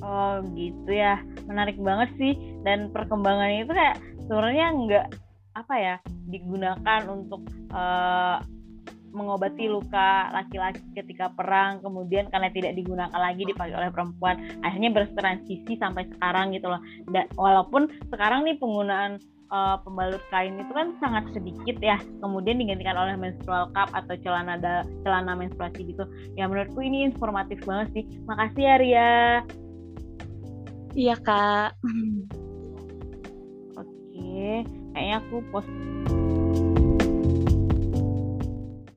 Oh 0.03 0.42
gitu 0.57 0.90
ya, 0.90 1.23
menarik 1.47 1.79
banget 1.79 2.11
sih 2.18 2.35
dan 2.66 2.90
perkembangannya 2.90 3.66
itu 3.66 3.73
kayak 3.75 3.97
sebenarnya 4.27 4.66
nggak 4.75 5.07
apa 5.53 5.75
ya 5.77 5.97
digunakan 6.33 7.03
untuk 7.12 7.45
uh, 7.77 8.40
mengobati 9.12 9.68
luka 9.68 10.33
laki-laki 10.33 10.81
ketika 10.96 11.29
perang 11.33 11.85
kemudian 11.85 12.33
karena 12.33 12.48
tidak 12.48 12.72
digunakan 12.75 13.12
lagi 13.12 13.44
dipakai 13.44 13.77
oleh 13.77 13.92
perempuan 13.92 14.40
akhirnya 14.64 14.90
bertransisi 14.90 15.77
sampai 15.77 16.09
sekarang 16.16 16.57
gitu 16.57 16.72
loh. 16.72 16.81
Dan 17.12 17.29
walaupun 17.37 17.88
sekarang 18.09 18.48
nih 18.48 18.57
penggunaan 18.57 19.20
uh, 19.53 19.77
pembalut 19.85 20.25
kain 20.33 20.57
itu 20.57 20.72
kan 20.72 20.96
sangat 20.98 21.29
sedikit 21.37 21.77
ya 21.85 22.01
kemudian 22.25 22.57
digantikan 22.59 22.96
oleh 22.96 23.14
menstrual 23.14 23.68
cup 23.77 23.92
atau 23.92 24.16
celana 24.25 24.57
da, 24.57 24.83
celana 25.05 25.37
menstruasi 25.37 25.92
gitu. 25.92 26.09
Ya 26.35 26.48
menurutku 26.48 26.81
ini 26.81 27.07
informatif 27.07 27.61
banget 27.68 27.88
sih. 28.01 28.05
Makasih 28.25 28.64
ya 28.64 28.75
Ria. 28.81 29.12
Iya 30.96 31.16
kak. 31.20 31.70
Oke 33.77 34.64
kayaknya 34.92 35.16
aku 35.25 35.37
post 35.53 35.72